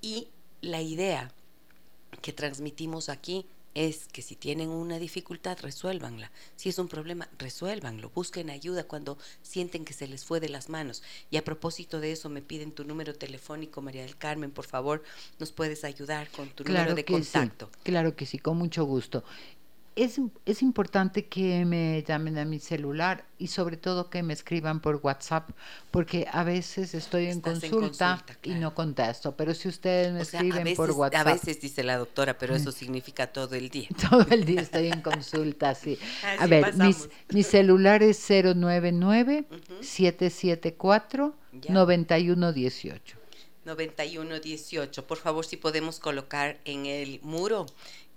[0.00, 0.28] Y
[0.60, 1.32] la idea
[2.22, 6.32] que transmitimos aquí es que si tienen una dificultad, resuélvanla.
[6.56, 8.10] Si es un problema, resuélvanlo.
[8.10, 11.02] Busquen ayuda cuando sienten que se les fue de las manos.
[11.30, 15.04] Y a propósito de eso, me piden tu número telefónico, María del Carmen, por favor,
[15.38, 17.70] nos puedes ayudar con tu número de contacto.
[17.84, 19.22] claro que sí, con mucho gusto
[20.02, 24.80] es, es, importante que me llamen a mi celular y sobre todo que me escriban
[24.80, 25.50] por WhatsApp,
[25.90, 30.90] porque a veces estoy en consulta, y no contesto, pero si ustedes me escriben por
[30.92, 31.26] WhatsApp.
[31.26, 33.88] A veces dice la doctora, pero eso significa todo el día.
[34.10, 35.98] Todo el día estoy en consulta, sí.
[36.38, 39.46] a ver, mis, mi celular es 099
[39.80, 41.34] 774
[41.68, 43.18] 9118.
[43.64, 45.06] 9118.
[45.06, 47.66] Por favor, si podemos colocar en el muro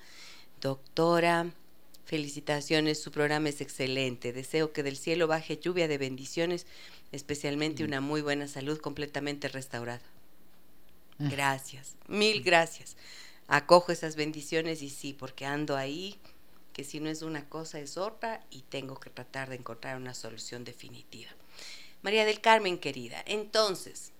[0.60, 1.50] Doctora,
[2.04, 4.32] Felicitaciones, su programa es excelente.
[4.32, 6.66] Deseo que del cielo baje lluvia de bendiciones,
[7.12, 10.02] especialmente una muy buena salud completamente restaurada.
[11.18, 11.28] Ah.
[11.30, 12.96] Gracias, mil gracias.
[13.48, 16.18] Acojo esas bendiciones y sí, porque ando ahí,
[16.72, 20.12] que si no es una cosa es otra y tengo que tratar de encontrar una
[20.12, 21.30] solución definitiva.
[22.02, 24.12] María del Carmen, querida, entonces,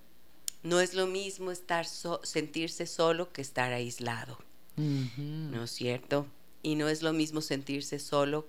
[0.63, 4.39] no es lo mismo estar sentirse solo que estar aislado.
[4.77, 6.27] ¿No es cierto?
[6.65, 8.49] Y no es lo mismo sentirse solo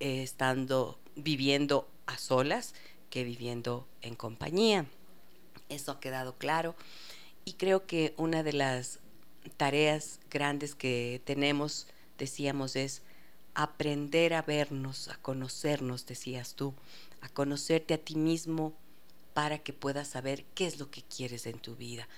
[0.00, 2.74] eh, estando viviendo a solas
[3.08, 4.84] que viviendo en compañía.
[5.70, 6.74] Eso ha quedado claro
[7.44, 8.98] y creo que una de las
[9.56, 11.86] tareas grandes que tenemos,
[12.18, 13.00] decíamos, es
[13.54, 16.74] aprender a vernos, a conocernos, decías tú,
[17.20, 18.74] a conocerte a ti mismo
[19.34, 22.08] para que puedas saber qué es lo que quieres en tu vida,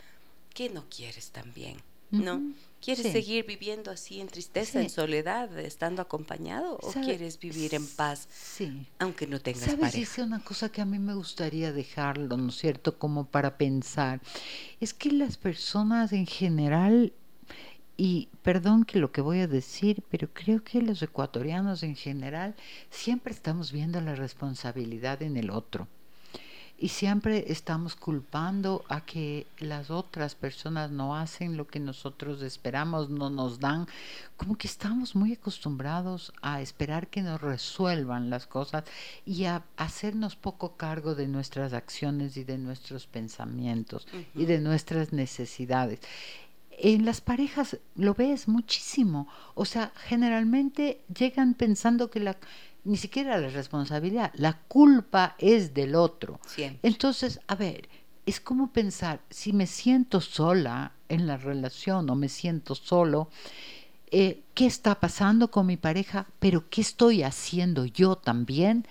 [0.55, 1.77] qué no quieres también,
[2.11, 2.40] ¿no?
[2.81, 8.27] ¿Quieres seguir viviendo así en tristeza, en soledad, estando acompañado o quieres vivir en paz,
[8.32, 8.86] sí.
[8.98, 9.81] aunque no tengas ¿Sabes?
[9.81, 9.98] pareja?
[9.98, 12.98] Dice una cosa que a mí me gustaría dejarlo, ¿no es cierto?
[12.98, 14.20] Como para pensar.
[14.81, 17.12] Es que las personas en general
[18.02, 22.55] y perdón que lo que voy a decir, pero creo que los ecuatorianos en general
[22.89, 25.86] siempre estamos viendo la responsabilidad en el otro.
[26.82, 33.11] Y siempre estamos culpando a que las otras personas no hacen lo que nosotros esperamos,
[33.11, 33.86] no nos dan.
[34.39, 38.85] Como que estamos muy acostumbrados a esperar que nos resuelvan las cosas
[39.27, 45.12] y a hacernos poco cargo de nuestras acciones y de nuestros pensamientos y de nuestras
[45.12, 46.01] necesidades
[46.82, 49.28] en las parejas lo ves muchísimo.
[49.55, 52.39] O sea, generalmente llegan pensando que la
[52.85, 56.40] ni siquiera la responsabilidad, la culpa es del otro.
[56.82, 57.89] Entonces, a ver,
[58.27, 63.28] es como pensar, si me siento sola en la relación o me siento solo,
[64.11, 66.27] eh, ¿qué está pasando con mi pareja?
[66.39, 68.86] Pero ¿qué estoy haciendo yo también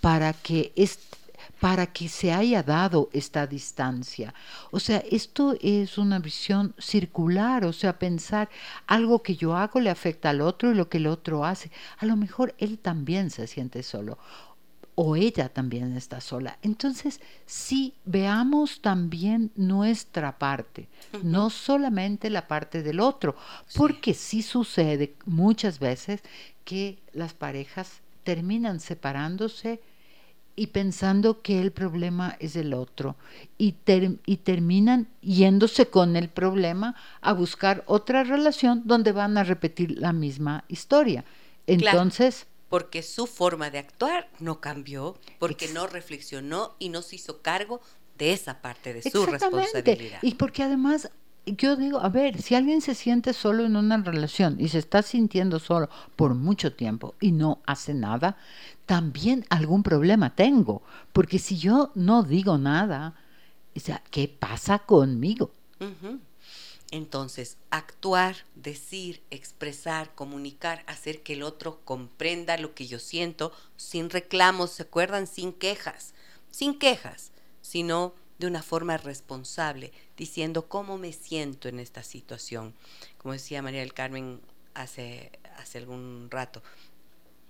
[0.00, 1.21] para que este
[1.62, 4.34] para que se haya dado esta distancia.
[4.72, 8.50] O sea, esto es una visión circular, o sea, pensar
[8.88, 11.70] algo que yo hago le afecta al otro y lo que el otro hace.
[11.98, 14.18] A lo mejor él también se siente solo
[14.96, 16.58] o ella también está sola.
[16.62, 20.88] Entonces, sí, veamos también nuestra parte,
[21.22, 23.36] no solamente la parte del otro,
[23.76, 26.22] porque sí sucede muchas veces
[26.64, 29.80] que las parejas terminan separándose
[30.54, 33.16] y pensando que el problema es el otro
[33.58, 33.74] y,
[34.26, 40.12] y terminan yéndose con el problema a buscar otra relación donde van a repetir la
[40.12, 41.24] misma historia.
[41.66, 42.46] Entonces...
[42.68, 47.80] porque su forma de actuar no cambió, porque no reflexionó y no se hizo cargo
[48.18, 50.18] de esa parte de su responsabilidad.
[50.22, 51.10] Y porque además
[51.46, 55.02] yo digo, a ver, si alguien se siente solo en una relación y se está
[55.02, 58.36] sintiendo solo por mucho tiempo y no hace nada,
[58.86, 60.82] también algún problema tengo,
[61.12, 63.14] porque si yo no digo nada,
[64.10, 65.50] ¿qué pasa conmigo?
[66.92, 74.10] Entonces, actuar, decir, expresar, comunicar, hacer que el otro comprenda lo que yo siento, sin
[74.10, 75.26] reclamos, ¿se acuerdan?
[75.26, 76.14] Sin quejas,
[76.50, 77.32] sin quejas,
[77.62, 82.74] sino de una forma responsable, diciendo cómo me siento en esta situación.
[83.18, 84.40] Como decía María del Carmen
[84.74, 86.62] hace, hace algún rato,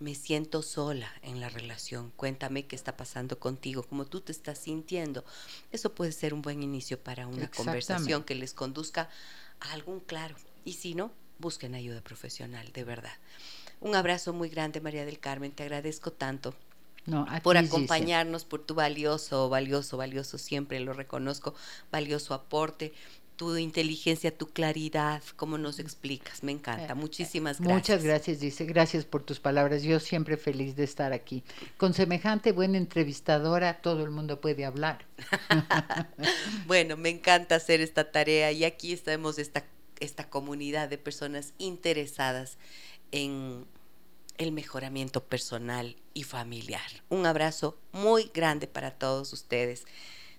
[0.03, 2.13] me siento sola en la relación.
[2.17, 5.25] Cuéntame qué está pasando contigo, cómo tú te estás sintiendo.
[5.71, 9.09] Eso puede ser un buen inicio para una conversación que les conduzca
[9.61, 10.35] a algún claro.
[10.65, 13.15] Y si no, busquen ayuda profesional, de verdad.
[13.81, 15.53] Un abrazo muy grande, María del Carmen.
[15.53, 16.55] Te agradezco tanto
[17.43, 21.55] por acompañarnos, por tu valioso, valioso, valioso, siempre lo reconozco,
[21.91, 22.93] valioso aporte,
[23.37, 26.93] tu inteligencia, tu claridad, cómo nos explicas, me encanta.
[26.93, 27.75] Eh, Muchísimas gracias.
[27.75, 29.83] Muchas gracias, dice, gracias por tus palabras.
[29.83, 31.43] Yo siempre feliz de estar aquí.
[31.77, 35.07] Con semejante buena entrevistadora, todo el mundo puede hablar.
[36.67, 39.65] bueno, me encanta hacer esta tarea y aquí estamos esta,
[39.99, 42.59] esta comunidad de personas interesadas
[43.11, 43.67] en
[44.43, 47.03] el mejoramiento personal y familiar.
[47.09, 49.85] Un abrazo muy grande para todos ustedes.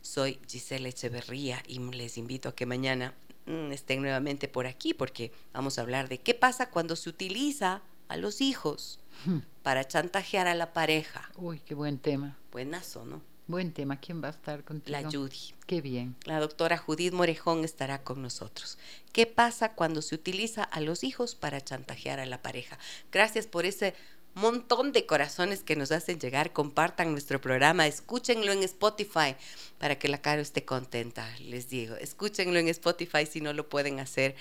[0.01, 3.13] Soy Giselle Echeverría y les invito a que mañana
[3.45, 7.81] mm, estén nuevamente por aquí porque vamos a hablar de qué pasa cuando se utiliza
[8.09, 9.39] a los hijos hmm.
[9.63, 11.29] para chantajear a la pareja.
[11.35, 12.37] Uy, qué buen tema.
[12.51, 13.32] Buenazo, ¿no?
[13.45, 13.99] Buen tema.
[13.99, 14.97] ¿Quién va a estar contigo?
[14.97, 15.53] La Judy.
[15.67, 16.15] Qué bien.
[16.23, 18.77] La doctora Judith Morejón estará con nosotros.
[19.11, 22.79] ¿Qué pasa cuando se utiliza a los hijos para chantajear a la pareja?
[23.11, 23.95] Gracias por ese
[24.33, 26.53] montón de corazones que nos hacen llegar.
[26.53, 29.35] Compartan nuestro programa, escúchenlo en Spotify
[29.77, 31.95] para que la Caro esté contenta, les digo.
[31.97, 34.35] Escúchenlo en Spotify si no lo pueden hacer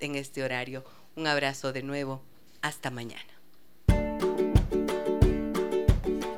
[0.00, 0.82] en este horario.
[1.14, 2.22] Un abrazo de nuevo.
[2.62, 3.35] Hasta mañana.